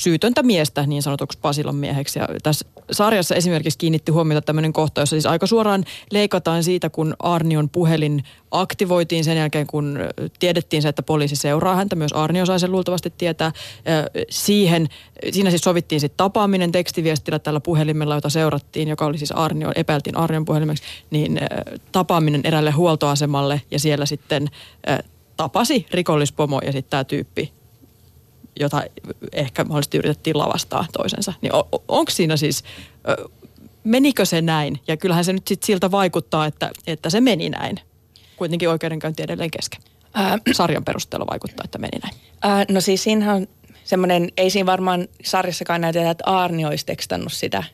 syytöntä 0.00 0.42
miestä 0.42 0.86
niin 0.86 1.02
sanotuksi 1.02 1.38
Pasilan 1.42 1.76
mieheksi. 1.76 2.18
Ja 2.18 2.28
tässä 2.42 2.66
sarjassa 2.92 3.34
esimerkiksi 3.34 3.78
kiinnitti 3.78 4.12
huomiota 4.12 4.44
tämmöinen 4.46 4.72
kohta, 4.72 5.00
jossa 5.00 5.14
siis 5.14 5.26
aika 5.26 5.46
suoraan 5.46 5.84
leikataan 6.12 6.64
siitä, 6.64 6.90
kun 6.90 7.14
Arnion 7.18 7.68
puhelin 7.68 8.24
aktivoitiin 8.50 9.24
sen 9.24 9.36
jälkeen, 9.36 9.66
kun 9.66 9.98
tiedettiin 10.38 10.82
se, 10.82 10.88
että 10.88 11.02
poliisi 11.02 11.36
seuraa 11.36 11.76
häntä. 11.76 11.96
Myös 11.96 12.12
Arnio 12.12 12.46
sai 12.46 12.60
sen 12.60 12.72
luultavasti 12.72 13.12
tietää. 13.18 13.52
Siihen, 14.30 14.86
siinä 15.30 15.50
siis 15.50 15.62
sovittiin 15.62 16.00
sitten 16.00 16.16
tapaaminen 16.16 16.72
tekstiviestillä 16.72 17.38
tällä 17.38 17.60
puhelimella, 17.60 18.14
jota 18.14 18.28
seurattiin, 18.28 18.88
joka 18.88 19.06
oli 19.06 19.18
siis 19.18 19.32
Arnio, 19.32 19.72
epäiltiin 19.74 20.16
Arnion 20.16 20.44
puhelimeksi, 20.44 20.82
niin 21.10 21.40
tapaaminen 21.92 22.40
erälle 22.44 22.70
huoltoasemalle 22.70 23.62
ja 23.70 23.78
siellä 23.78 24.06
sitten 24.06 24.48
tapasi 25.36 25.86
rikollispomo 25.90 26.60
ja 26.64 26.72
sitten 26.72 26.90
tämä 26.90 27.04
tyyppi 27.04 27.59
jota 28.60 28.82
ehkä 29.32 29.64
mahdollisesti 29.64 29.98
yritettiin 29.98 30.38
lavastaa 30.38 30.86
toisensa. 30.92 31.32
Niin 31.42 31.54
o- 31.54 31.68
o- 31.72 31.84
onko 31.88 32.10
siinä 32.10 32.36
siis, 32.36 32.64
menikö 33.84 34.24
se 34.24 34.42
näin? 34.42 34.80
Ja 34.88 34.96
kyllähän 34.96 35.24
se 35.24 35.32
nyt 35.32 35.48
sit 35.48 35.62
siltä 35.62 35.90
vaikuttaa, 35.90 36.46
että, 36.46 36.70
että 36.86 37.10
se 37.10 37.20
meni 37.20 37.50
näin. 37.50 37.80
Kuitenkin 38.36 38.68
oikeudenkäynti 38.68 39.22
edelleen 39.22 39.50
kesken. 39.50 39.80
Ää, 40.14 40.38
Sarjan 40.52 40.84
perusteella 40.84 41.26
vaikuttaa, 41.30 41.64
että 41.64 41.78
meni 41.78 41.98
näin. 42.02 42.14
Ää, 42.42 42.64
no 42.68 42.80
siis 42.80 43.02
siinähän 43.02 43.36
on 43.36 43.46
semmoinen, 43.84 44.32
ei 44.36 44.50
siinä 44.50 44.66
varmaan 44.66 45.08
sarjassakaan 45.24 45.80
näytetä, 45.80 46.10
että 46.10 46.24
Arni 46.26 46.64
olisi 46.64 46.86
tekstannut 46.86 47.32
sitä, 47.32 47.64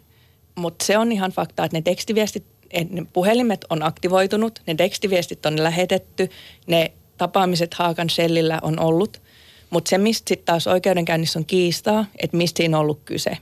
mutta 0.55 0.85
se 0.85 0.99
on 0.99 1.13
ihan 1.13 1.31
fakta, 1.31 1.65
että 1.65 1.77
ne 1.77 1.83
tekstiviestit, 1.83 2.45
et 2.71 2.91
ne 2.91 3.07
puhelimet 3.13 3.65
on 3.71 3.83
aktivoitunut, 3.83 4.63
ne 4.67 4.75
tekstiviestit 4.75 5.47
on 5.47 5.63
lähetetty, 5.63 6.31
ne 6.67 6.93
tapaamiset 7.19 7.75
Haakan 7.75 8.11
Shellillä 8.11 8.59
on 8.63 8.79
ollut, 8.79 9.23
mutta 9.71 9.89
se, 9.89 9.99
mistä 9.99 10.29
sitten 10.29 10.47
taas 10.47 10.67
oikeudenkäynnissä 10.67 11.39
on 11.39 11.47
kiistaa, 11.47 12.05
että 12.19 12.37
mistä 12.37 12.59
siinä 12.59 12.77
on 12.79 12.83
ollut 12.83 13.01
kyse. 13.05 13.39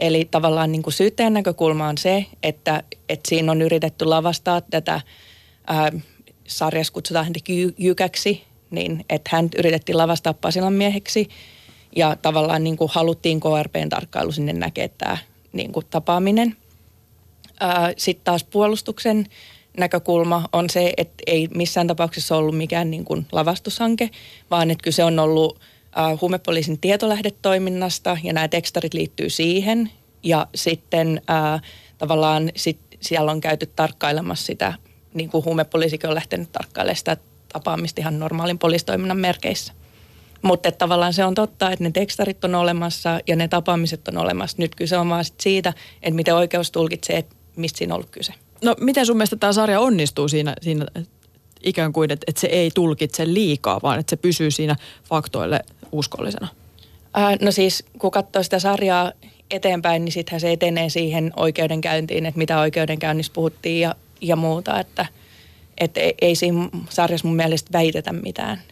Eli 0.00 0.28
tavallaan 0.30 0.72
niin 0.72 0.82
kuin 0.82 0.94
näkökulma 1.30 1.88
on 1.88 1.98
se, 1.98 2.26
että, 2.42 2.82
että 3.08 3.28
siinä 3.28 3.52
on 3.52 3.62
yritetty 3.62 4.04
lavastaa 4.04 4.60
tätä, 4.60 5.00
ää, 5.66 5.92
sarjassa 6.46 6.92
kutsutaan 6.92 7.24
häntä 7.24 7.40
jy- 7.48 7.74
jykäksi, 7.78 8.44
niin 8.70 9.04
että 9.10 9.30
hän 9.32 9.48
yritettiin 9.58 9.98
lavastaa 9.98 10.34
Pasilan 10.34 10.72
mieheksi 10.72 11.28
ja 11.96 12.16
tavallaan 12.16 12.64
niin 12.64 12.76
kuin 12.76 12.90
haluttiin 12.94 13.40
KRPn 13.40 13.88
tarkkailu 13.88 14.32
sinne 14.32 14.52
näkee 14.52 14.88
tämä 14.88 15.18
niin 15.52 15.72
kuin 15.72 15.86
tapaaminen. 15.90 16.56
Sitten 17.96 18.24
taas 18.24 18.44
puolustuksen 18.44 19.26
näkökulma 19.76 20.48
on 20.52 20.70
se, 20.70 20.92
että 20.96 21.22
ei 21.26 21.48
missään 21.54 21.86
tapauksessa 21.86 22.36
ollut 22.36 22.56
mikään 22.56 22.90
niin 22.90 23.04
kuin 23.04 23.26
lavastushanke, 23.32 24.10
vaan 24.50 24.70
että 24.70 24.82
kyse 24.82 25.04
on 25.04 25.18
ollut 25.18 25.60
äh, 25.98 26.20
huumepoliisin 26.20 26.80
tietolähdetoiminnasta 26.80 28.18
ja 28.22 28.32
nämä 28.32 28.48
tekstarit 28.48 28.94
liittyy 28.94 29.30
siihen. 29.30 29.90
Ja 30.22 30.46
sitten 30.54 31.20
äh, 31.30 31.62
tavallaan 31.98 32.50
sit 32.56 32.78
siellä 33.00 33.30
on 33.30 33.40
käyty 33.40 33.66
tarkkailemassa 33.76 34.46
sitä, 34.46 34.72
niin 35.14 35.30
kuin 35.30 35.44
huumepoliisikin 35.44 36.08
on 36.08 36.14
lähtenyt 36.14 36.52
tarkkailemaan 36.52 36.96
sitä 36.96 37.16
tapaamista 37.52 38.00
ihan 38.00 38.18
normaalin 38.18 38.58
poliisitoiminnan 38.58 39.18
merkeissä. 39.18 39.72
Mutta 40.42 40.72
tavallaan 40.72 41.12
se 41.12 41.24
on 41.24 41.34
totta, 41.34 41.70
että 41.70 41.84
ne 41.84 41.90
tekstarit 41.90 42.44
on 42.44 42.54
olemassa 42.54 43.20
ja 43.26 43.36
ne 43.36 43.48
tapaamiset 43.48 44.08
on 44.08 44.18
olemassa. 44.18 44.56
Nyt 44.60 44.74
kyse 44.74 44.98
on 44.98 45.08
vaan 45.08 45.24
sit 45.24 45.40
siitä, 45.40 45.72
että 46.02 46.14
miten 46.14 46.34
oikeus 46.34 46.70
tulkitsee, 46.70 47.16
että 47.16 47.36
mistä 47.56 47.78
siinä 47.78 47.94
on 47.94 47.96
ollut 47.96 48.10
kyse. 48.10 48.34
No 48.64 48.74
miten 48.80 49.06
sun 49.06 49.16
mielestä 49.16 49.36
tämä 49.36 49.52
sarja 49.52 49.80
onnistuu 49.80 50.28
siinä, 50.28 50.54
siinä 50.62 50.86
ikään 51.64 51.92
kuin, 51.92 52.10
että, 52.10 52.24
että 52.28 52.40
se 52.40 52.46
ei 52.46 52.70
tulkitse 52.74 53.34
liikaa, 53.34 53.80
vaan 53.82 53.98
että 53.98 54.10
se 54.10 54.16
pysyy 54.16 54.50
siinä 54.50 54.76
faktoille 55.04 55.60
uskollisena? 55.92 56.48
Ää, 57.14 57.36
no 57.40 57.50
siis, 57.50 57.84
kun 57.98 58.10
katsoo 58.10 58.42
sitä 58.42 58.58
sarjaa 58.58 59.12
eteenpäin, 59.50 60.04
niin 60.04 60.12
sittenhän 60.12 60.40
se 60.40 60.52
etenee 60.52 60.88
siihen 60.88 61.32
oikeudenkäyntiin, 61.36 62.26
että 62.26 62.38
mitä 62.38 62.60
oikeudenkäynnissä 62.60 63.32
puhuttiin 63.32 63.80
ja, 63.80 63.94
ja 64.20 64.36
muuta, 64.36 64.80
että 64.80 65.06
et 65.78 65.96
ei, 65.96 66.14
ei 66.20 66.34
siinä 66.34 66.68
sarjassa 66.88 67.28
mun 67.28 67.36
mielestä 67.36 67.72
väitetä 67.72 68.12
mitään. 68.12 68.62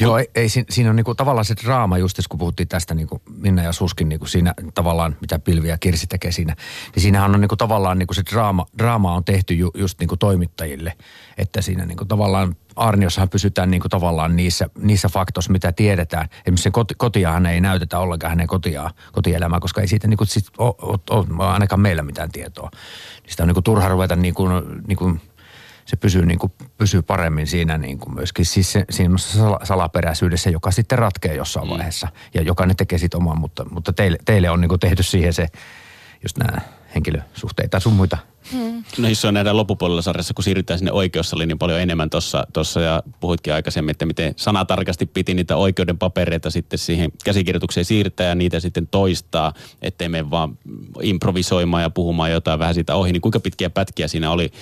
Joo, 0.00 0.18
ei, 0.18 0.30
ei 0.34 0.48
siinä, 0.48 0.90
on 0.90 0.96
niinku 0.96 1.14
tavallaan 1.14 1.44
se 1.44 1.54
draama 1.64 1.98
just, 1.98 2.18
kun 2.28 2.38
puhuttiin 2.38 2.68
tästä 2.68 2.94
niinku 2.94 3.22
Minna 3.36 3.62
ja 3.62 3.72
Suskin 3.72 4.08
niinku 4.08 4.26
siinä 4.26 4.54
tavallaan, 4.74 5.16
mitä 5.20 5.38
Pilvi 5.38 5.68
ja 5.68 5.78
Kirsi 5.78 6.06
tekee 6.06 6.32
siinä. 6.32 6.56
Niin 6.94 7.02
siinähän 7.02 7.34
on 7.34 7.40
niinku 7.40 7.56
tavallaan 7.56 7.98
niinku 7.98 8.14
se 8.14 8.22
draama, 8.30 8.66
draama 8.78 9.14
on 9.14 9.24
tehty 9.24 9.54
ju, 9.54 9.70
just 9.74 10.00
niinku 10.00 10.16
toimittajille. 10.16 10.92
Että 11.38 11.62
siinä 11.62 11.86
niinku 11.86 12.04
tavallaan 12.04 12.56
Arniossahan 12.76 13.28
pysytään 13.28 13.70
niinku 13.70 13.88
tavallaan 13.88 14.36
niissä, 14.36 14.68
niissä 14.78 15.08
faktoissa, 15.08 15.52
mitä 15.52 15.72
tiedetään. 15.72 16.28
Esimerkiksi 16.32 16.62
sen 16.62 16.72
koti, 16.72 16.94
kotiahan 16.94 17.46
ei 17.46 17.60
näytetä 17.60 17.98
ollenkaan 17.98 18.30
hänen 18.30 18.46
kotiaan, 18.46 18.90
kotielämää, 19.12 19.60
koska 19.60 19.80
ei 19.80 19.88
siitä 19.88 20.08
niinku 20.08 20.24
sit 20.24 20.44
ole, 20.58 20.74
ole, 20.82 21.26
ole 21.38 21.46
ainakaan 21.46 21.80
meillä 21.80 22.02
mitään 22.02 22.32
tietoa. 22.32 22.70
Niin 23.22 23.30
sitä 23.30 23.42
on 23.42 23.46
niinku 23.46 23.62
turha 23.62 23.88
ruveta 23.88 24.16
niinku, 24.16 24.48
niinku 24.86 25.18
se 25.88 25.96
pysyy, 25.96 26.26
niin 26.26 26.38
kuin, 26.38 26.52
pysyy 26.78 27.02
paremmin 27.02 27.46
siinä 27.46 27.78
niin 27.78 27.98
kuin 27.98 28.14
myöskin 28.14 28.46
siis 28.46 28.72
se, 28.72 28.84
siinä 28.90 29.18
sala- 29.18 29.60
salaperäisyydessä, 29.64 30.50
joka 30.50 30.70
sitten 30.70 30.98
ratkeaa 30.98 31.34
jossain 31.34 31.68
vaiheessa. 31.68 32.08
Ja 32.34 32.42
jokainen 32.42 32.76
tekee 32.76 32.98
sitten 32.98 33.18
oman, 33.18 33.38
mutta, 33.38 33.64
mutta 33.70 33.92
teille, 33.92 34.18
teille 34.24 34.50
on 34.50 34.60
niin 34.60 34.68
kuin 34.68 34.80
tehty 34.80 35.02
siihen 35.02 35.32
se, 35.32 35.46
just 36.22 36.38
nämä 36.38 36.58
henkilösuhteita 36.94 37.76
ja 37.76 37.80
sun 37.80 37.92
muita. 37.92 38.18
No 38.98 39.08
se 39.12 39.28
on 39.28 39.34
nähdään 39.34 39.56
loppupuolella 39.56 40.02
sarjassa, 40.02 40.34
kun 40.34 40.44
siirrytään 40.44 40.78
sinne 40.78 40.92
oikeussaliin 40.92 41.48
niin 41.48 41.58
paljon 41.58 41.80
enemmän 41.80 42.10
tuossa 42.10 42.46
tossa, 42.52 42.80
ja 42.80 43.02
puhuitkin 43.20 43.54
aikaisemmin, 43.54 43.90
että 43.90 44.06
miten 44.06 44.34
sanatarkasti 44.36 45.06
piti 45.06 45.34
niitä 45.34 45.56
oikeuden 45.56 45.98
papereita 45.98 46.50
sitten 46.50 46.78
siihen 46.78 47.12
käsikirjoitukseen 47.24 47.84
siirtää 47.84 48.26
ja 48.26 48.34
niitä 48.34 48.60
sitten 48.60 48.86
toistaa, 48.86 49.52
ettei 49.82 50.08
me 50.08 50.30
vaan 50.30 50.58
improvisoimaan 51.02 51.82
ja 51.82 51.90
puhumaan 51.90 52.30
jotain 52.30 52.58
vähän 52.58 52.74
siitä 52.74 52.94
ohi. 52.94 53.12
Niin 53.12 53.20
kuinka 53.20 53.40
pitkiä 53.40 53.70
pätkiä 53.70 54.08
siinä 54.08 54.30
oli 54.30 54.52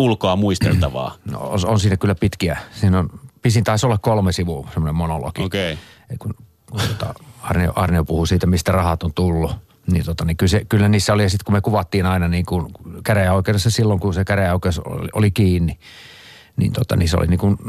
ulkoa 0.00 0.36
muisteltavaa? 0.36 1.14
No, 1.30 1.38
on, 1.38 1.58
on 1.66 1.80
siinä 1.80 1.96
kyllä 1.96 2.14
pitkiä. 2.14 2.58
Siinä 2.72 2.98
on, 2.98 3.10
pisin 3.42 3.64
taisi 3.64 3.86
olla 3.86 3.98
kolme 3.98 4.32
sivua, 4.32 4.68
semmoinen 4.72 4.94
monologi. 4.94 5.42
Okei. 5.42 5.72
Et 6.10 6.18
Kun, 6.18 6.34
kun 6.70 6.80
tota, 6.80 7.14
Arnio, 7.42 7.72
Arnio 7.76 8.04
puhuu 8.04 8.26
siitä, 8.26 8.46
mistä 8.46 8.72
rahat 8.72 9.02
on 9.02 9.14
tullut. 9.14 9.52
Niin, 9.90 10.04
tota, 10.04 10.24
niin 10.24 10.36
kyllä, 10.36 10.50
se, 10.50 10.64
kyllä 10.68 10.88
niissä 10.88 11.12
oli, 11.12 11.22
ja 11.22 11.30
sitten 11.30 11.44
kun 11.44 11.54
me 11.54 11.60
kuvattiin 11.60 12.06
aina 12.06 12.28
niin 12.28 12.46
kuin 12.46 12.66
käräjäoikeudessa 13.04 13.70
silloin, 13.70 14.00
kun 14.00 14.14
se 14.14 14.24
käräjäoikeus 14.24 14.78
oli, 14.78 15.08
oli 15.14 15.30
kiinni, 15.30 15.78
niin, 16.60 16.72
tota, 16.72 16.96
niin 16.96 17.08
se 17.08 17.16
oli 17.16 17.26
niin 17.26 17.38
kuin 17.38 17.56
0,0-0,5 17.56 17.62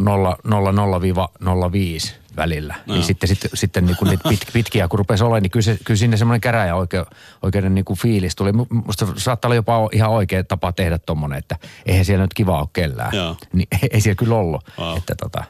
välillä. 2.37 2.75
No. 2.85 2.93
Niin 2.93 3.03
sitten, 3.03 3.27
sitten, 3.29 3.49
sitten 3.53 3.85
niin 3.85 3.97
kuin 3.97 4.09
niitä 4.09 4.29
pit, 4.29 4.41
pitkiä, 4.53 4.87
kun 4.87 4.99
rupesi 4.99 5.23
olemaan, 5.23 5.43
niin 5.43 5.51
kyllä, 5.51 5.63
se, 5.63 5.77
kyllä 5.83 5.97
sinne 5.97 6.17
semmoinen 6.17 6.41
käräjäoikeuden 6.41 7.75
niin 7.75 7.85
kuin 7.85 7.99
fiilis 7.99 8.35
tuli. 8.35 8.51
Musta 8.69 9.07
saattaa 9.17 9.49
olla 9.49 9.55
jopa 9.55 9.89
ihan 9.91 10.11
oikea 10.11 10.43
tapa 10.43 10.71
tehdä 10.71 10.97
tommonen, 10.97 11.39
että 11.39 11.57
eihän 11.85 12.05
siellä 12.05 12.23
nyt 12.23 12.33
kiva 12.33 12.59
ole 12.59 12.67
kellään. 12.73 13.15
Joo. 13.15 13.35
Niin 13.53 13.67
ei 13.91 14.01
siellä 14.01 14.17
kyllä 14.17 14.35
ollut. 14.35 14.69
Wow. 14.79 14.97
Että 14.97 15.15
tota, 15.15 15.43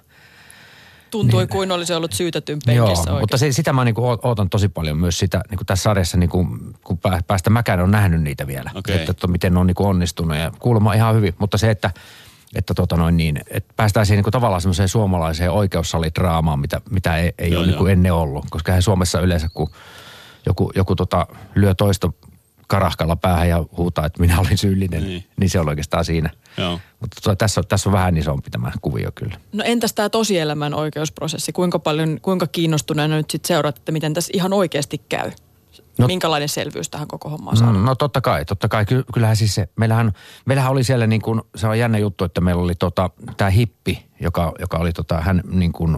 Tuntui 1.11 1.41
Niin. 1.41 1.49
kuin 1.49 1.71
olisi 1.71 1.93
ollut 1.93 2.13
syytetyn 2.13 2.59
Joo, 2.67 2.87
penkissä 2.87 3.11
mutta 3.19 3.37
se, 3.37 3.51
sitä 3.51 3.73
mä 3.73 3.85
niinku 3.85 4.01
ootan 4.23 4.49
tosi 4.49 4.69
paljon 4.69 4.97
myös 4.97 5.19
sitä, 5.19 5.41
niinku 5.49 5.65
tässä 5.65 5.83
sarjassa, 5.83 6.17
niinku, 6.17 6.47
kun 6.83 6.97
pää- 6.97 7.21
päästä 7.27 7.49
mäkään 7.49 7.79
on 7.79 7.91
nähnyt 7.91 8.21
niitä 8.21 8.47
vielä. 8.47 8.71
Okei. 8.75 8.95
Että, 8.95 9.11
että 9.11 9.27
miten 9.27 9.53
ne 9.53 9.59
on 9.59 9.67
niinku 9.67 9.85
onnistunut 9.85 10.37
ja 10.37 10.51
kuulemma 10.59 10.93
ihan 10.93 11.15
hyvin. 11.15 11.35
Mutta 11.39 11.57
se, 11.57 11.69
että, 11.69 11.91
että, 12.55 12.73
tota 12.73 12.97
noin 12.97 13.17
niin, 13.17 13.41
että 13.49 13.73
päästään 13.75 14.05
siihen 14.05 14.17
niinku 14.17 14.31
tavallaan 14.31 14.61
semmoiseen 14.61 14.89
suomalaiseen 14.89 15.51
oikeussalidraamaan, 15.51 16.59
mitä, 16.59 16.81
mitä 16.89 17.17
ei, 17.17 17.33
ei 17.37 17.51
Joo, 17.51 17.59
ole 17.59 17.67
niinku 17.67 17.83
joo. 17.83 17.91
ennen 17.91 18.13
ollut. 18.13 18.45
Koska 18.49 18.71
eihän 18.71 18.81
Suomessa 18.81 19.19
yleensä, 19.21 19.47
kun 19.53 19.69
joku, 20.45 20.71
joku 20.75 20.95
tota, 20.95 21.27
lyö 21.55 21.75
toista 21.75 22.11
karahkalla 22.67 23.15
päähän 23.15 23.49
ja 23.49 23.63
huutaa, 23.77 24.05
että 24.05 24.21
minä 24.21 24.39
olin 24.39 24.57
syyllinen, 24.57 25.01
Niin. 25.03 25.09
niin, 25.09 25.25
niin 25.39 25.49
se 25.49 25.59
on 25.59 25.69
oikeastaan 25.69 26.05
siinä. 26.05 26.29
Joo. 26.57 26.79
Mutta 26.99 27.21
tota, 27.23 27.35
tässä, 27.35 27.61
on, 27.61 27.67
tässä 27.67 27.89
on 27.89 27.93
vähän 27.93 28.17
isompi 28.17 28.49
tämä 28.49 28.71
kuvio 28.81 29.11
kyllä. 29.15 29.35
No 29.53 29.63
entäs 29.67 29.93
tämä 29.93 30.09
tosielämän 30.09 30.73
oikeusprosessi? 30.73 31.51
Kuinka 31.51 31.79
paljon, 31.79 32.19
kuinka 32.21 32.47
kiinnostuneena 32.47 33.15
nyt 33.15 33.29
sitten 33.31 33.47
seuraat, 33.47 33.77
että 33.77 33.91
miten 33.91 34.13
tässä 34.13 34.31
ihan 34.33 34.53
oikeasti 34.53 35.01
käy? 35.09 35.31
No, 35.97 36.03
No- 36.03 36.07
Minkälainen 36.07 36.49
selvyys 36.49 36.89
tähän 36.89 37.07
koko 37.07 37.29
hommaan 37.29 37.57
saadaan? 37.57 37.77
Mm, 37.77 37.85
no 37.85 37.95
totta 37.95 38.21
kai, 38.21 38.45
totta 38.45 38.67
kai. 38.67 38.85
Ky- 38.85 39.03
Kyllähän 39.13 39.35
siis 39.35 39.55
se, 39.55 39.69
meillähän, 39.75 40.11
meillähän 40.45 40.71
oli 40.71 40.83
siellä 40.83 41.07
niin 41.07 41.21
kuin, 41.21 41.41
se 41.55 41.67
on 41.67 41.79
jännä 41.79 41.97
juttu, 41.97 42.23
että 42.23 42.41
meillä 42.41 42.61
oli 42.63 42.75
tota, 42.75 43.09
tämä 43.37 43.49
hippi, 43.49 44.05
joka, 44.21 44.51
joka 44.59 44.77
oli 44.77 44.91
tota, 44.93 45.21
hän 45.21 45.41
niin 45.51 45.71
kuin, 45.71 45.97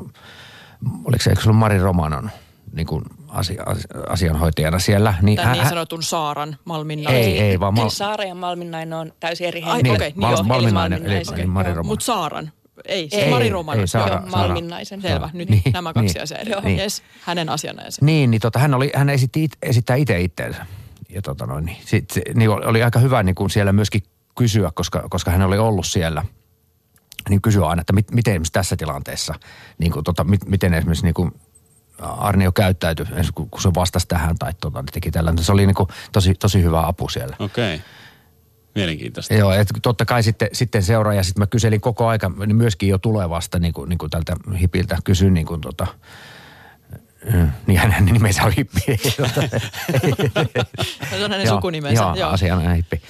oliko 1.06 1.24
se, 1.24 1.30
eikö 1.30 1.42
se 1.42 1.50
ollut 1.50 1.60
Mari 1.60 1.80
Romanon 1.80 2.30
niin 2.74 2.88
kuin 2.88 3.04
asia, 3.28 3.64
as- 3.66 3.88
asianhoitajana 4.10 4.80
siellä. 4.80 5.14
Niin 5.22 5.36
Tämän 5.38 5.52
niin 5.58 5.70
sanotun 5.70 6.04
Saaran 6.04 6.58
Malmin 6.66 7.10
Ei, 7.10 7.40
ei, 7.40 7.60
vaan 7.60 7.74
Mal- 7.74 7.90
Saara 7.90 8.24
ja 8.24 8.36
Malminainen 8.36 8.94
on 8.94 9.14
täysin 9.20 9.48
eri 9.48 9.64
Ai, 9.64 9.72
henkilöitä. 9.76 10.04
okei, 10.04 10.10
niin 10.12 10.20
Mal- 10.22 10.32
joo, 10.32 10.44
Malminainen, 10.44 10.98
eli 11.00 11.06
eli, 11.06 11.14
Malminaisen. 11.14 11.40
eli 11.40 11.48
Mari. 11.48 11.70
Romanon. 11.70 11.86
Mutta 11.86 12.06
Saaran. 12.06 12.52
Ei, 12.86 13.10
siis 13.10 13.24
Ei, 13.24 13.30
Mari 13.30 13.46
ei, 13.46 13.50
Romanon. 13.52 13.82
ei, 13.82 13.88
Saara- 13.88 14.14
Joo, 14.14 14.22
Joo, 14.22 14.30
Saara. 14.30 15.02
Selvä, 15.02 15.26
Joo. 15.26 15.30
nyt 15.34 15.50
Niin, 15.50 15.62
nämä 15.74 15.94
kaksi 15.94 16.14
niin. 16.14 16.24
asiaa 16.24 16.40
eri. 16.40 16.52
Niin. 16.64 16.80
Yes, 16.80 17.04
hänen 17.22 17.50
asianajansa. 17.50 18.06
Niin, 18.06 18.32
niin 18.32 18.42
tota, 18.42 18.60
hän, 18.60 18.74
oli, 18.74 18.92
hän 18.96 19.10
esitti, 19.10 19.44
it, 19.44 19.52
esittää 19.62 19.96
itse 19.96 20.22
itteensä. 20.22 20.66
Ja 21.10 21.22
tota 21.22 21.46
noin, 21.46 21.66
niin, 21.66 21.78
sit, 21.86 22.10
se, 22.12 22.22
niin 22.34 22.50
oli, 22.50 22.66
oli 22.66 22.84
aika 22.84 23.00
hyvä 23.00 23.24
niin 23.24 23.36
kuin 23.36 23.50
siellä 23.50 23.74
myöskin 23.74 24.04
kysyä, 24.38 24.72
koska, 24.76 25.06
koska 25.10 25.32
hän 25.32 25.42
oli 25.42 25.58
ollut 25.58 25.86
siellä. 25.86 26.26
Niin 27.30 27.42
kysyä 27.42 27.68
aina, 27.68 27.82
että 27.82 27.94
mit, 27.94 28.12
miten 28.12 28.32
esimerkiksi 28.32 28.54
tässä 28.54 28.76
tilanteessa, 28.78 29.34
niin 29.78 29.92
kuin, 29.92 30.04
tota, 30.04 30.24
mit, 30.24 30.46
miten 30.46 30.74
esimerkiksi 30.74 31.06
niin 31.06 31.14
kuin 31.14 31.32
Arnio 32.00 32.52
käyttäytyi, 32.52 33.06
kun 33.52 33.62
se 33.62 33.70
vastasi 33.76 34.08
tähän 34.08 34.38
tai 34.38 34.54
tota, 34.62 34.82
niin 34.82 34.94
teki 34.94 35.12
tällä. 35.12 35.34
Se 35.42 35.52
oli 35.52 35.66
niin 35.66 35.76
kuin 35.76 35.90
tosi, 36.12 36.34
tosi 36.34 36.64
hyvä 36.64 36.88
apu 36.88 37.10
siellä. 37.10 37.36
Okei. 37.40 37.76
Okay. 37.76 37.86
Mielenkiintoista. 38.76 39.34
Joo, 39.34 39.52
että 39.52 39.74
totta 39.82 40.06
kai 40.06 40.24
sitten, 40.24 40.50
sitten 40.54 40.84
seuraaja, 40.84 41.24
sitten 41.24 41.42
mä 41.42 41.48
kyselin 41.48 41.82
koko 41.82 42.08
aika, 42.08 42.32
niin 42.46 42.56
myöskin 42.56 42.90
jo 42.90 42.98
tulevasta, 42.98 43.60
niin 43.60 43.74
kuin, 43.74 43.90
niin 43.90 43.98
kuin 43.98 44.10
tältä 44.10 44.36
hipiltä 44.60 44.98
kysyin 45.04 45.34
niin 45.34 45.46
kuin 45.46 45.62
tota, 45.62 45.88
mm, 47.34 47.52
niin 47.68 47.80
hänen 47.80 48.06
nimensä 48.06 48.44
on 48.44 48.52
hippi. 48.52 48.82
Se 51.10 51.26
on 51.26 51.32
hänen 51.32 51.46
Joo, 51.46 51.56
sukunimensä. 51.56 52.04
Joo, 52.16 52.30
asiana 52.30 52.74
hippi. 52.74 53.02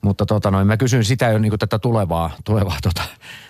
Mutta 0.00 0.26
tota 0.26 0.50
noin, 0.50 0.66
mä 0.66 0.76
kysyn 0.76 1.04
sitä 1.04 1.28
jo 1.28 1.38
niin 1.38 1.50
kuin 1.50 1.58
tätä 1.58 1.78
tulevaa, 1.78 2.30
tulevaa, 2.44 2.76
tota, 2.82 3.02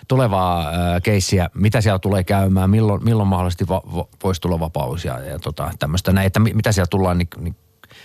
tulevaa 0.07 0.67
ää, 0.67 1.01
keissiä, 1.01 1.49
mitä 1.53 1.81
siellä 1.81 1.99
tulee 1.99 2.23
käymään, 2.23 2.69
milloin, 2.69 3.03
milloin 3.03 3.29
mahdollisesti 3.29 3.67
va, 3.67 3.81
va, 3.95 4.07
voisi 4.23 4.41
tulla 4.41 4.59
vapaus 4.59 5.05
ja, 5.05 5.19
ja 5.19 5.39
tota, 5.39 5.71
tämmöistä 5.79 6.13
näin, 6.13 6.27
että 6.27 6.39
mi, 6.39 6.53
mitä 6.53 6.71
siellä 6.71 6.87
tullaan, 6.87 7.17
niin, 7.17 7.27
niin 7.39 7.55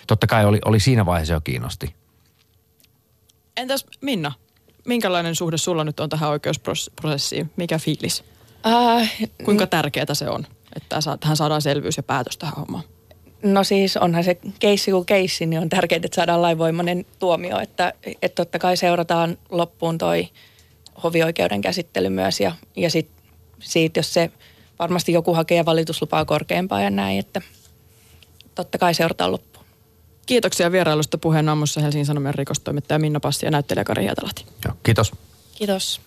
totta 0.06 0.26
kai 0.26 0.44
oli, 0.44 0.58
oli 0.64 0.80
siinä 0.80 1.06
vaiheessa 1.06 1.34
jo 1.34 1.40
kiinnosti. 1.40 1.94
Entäs 3.56 3.86
Minna, 4.00 4.32
minkälainen 4.84 5.34
suhde 5.34 5.58
sulla 5.58 5.84
nyt 5.84 6.00
on 6.00 6.08
tähän 6.08 6.30
oikeusprosessiin? 6.30 7.50
Mikä 7.56 7.78
fiilis? 7.78 8.24
Äh, 8.66 9.12
Kuinka 9.44 9.66
tärkeää 9.66 10.14
se 10.14 10.28
on, 10.28 10.46
että 10.76 10.98
tähän 11.20 11.36
saadaan 11.36 11.62
selvyys 11.62 11.96
ja 11.96 12.02
päätös 12.02 12.36
tähän 12.36 12.54
hommaan? 12.56 12.84
No 13.42 13.64
siis 13.64 13.96
onhan 13.96 14.24
se 14.24 14.38
keissi 14.58 14.90
kuin 14.90 15.06
keissi, 15.06 15.46
niin 15.46 15.62
on 15.62 15.68
tärkeää, 15.68 16.00
että 16.04 16.16
saadaan 16.16 16.42
lainvoimainen 16.42 17.06
tuomio. 17.18 17.58
Että, 17.58 17.92
että 18.22 18.34
totta 18.34 18.58
kai 18.58 18.76
seurataan 18.76 19.38
loppuun 19.50 19.98
toi 19.98 20.28
hovioikeuden 21.02 21.60
käsittely 21.60 22.08
myös 22.08 22.40
ja, 22.40 22.52
ja 22.76 22.90
sit, 22.90 23.10
siitä, 23.58 23.98
jos 23.98 24.14
se 24.14 24.30
varmasti 24.78 25.12
joku 25.12 25.34
hakee 25.34 25.64
valituslupaa 25.64 26.24
korkeampaa 26.24 26.80
ja 26.80 26.90
näin, 26.90 27.18
että 27.18 27.40
totta 28.54 28.78
kai 28.78 28.94
seurataan 28.94 29.32
loppuun. 29.32 29.51
Kiitoksia 30.26 30.72
vierailusta 30.72 31.18
puheen 31.18 31.48
aamussa 31.48 31.80
Helsingin 31.80 32.06
Sanomien 32.06 32.34
rikostoimittaja 32.34 32.98
Minna 32.98 33.20
Passi 33.20 33.46
ja 33.46 33.50
näyttelijä 33.50 33.84
Kari 33.84 34.02
Hietalahti. 34.02 34.46
Joo, 34.64 34.74
kiitos. 34.82 35.12
Kiitos. 35.54 36.00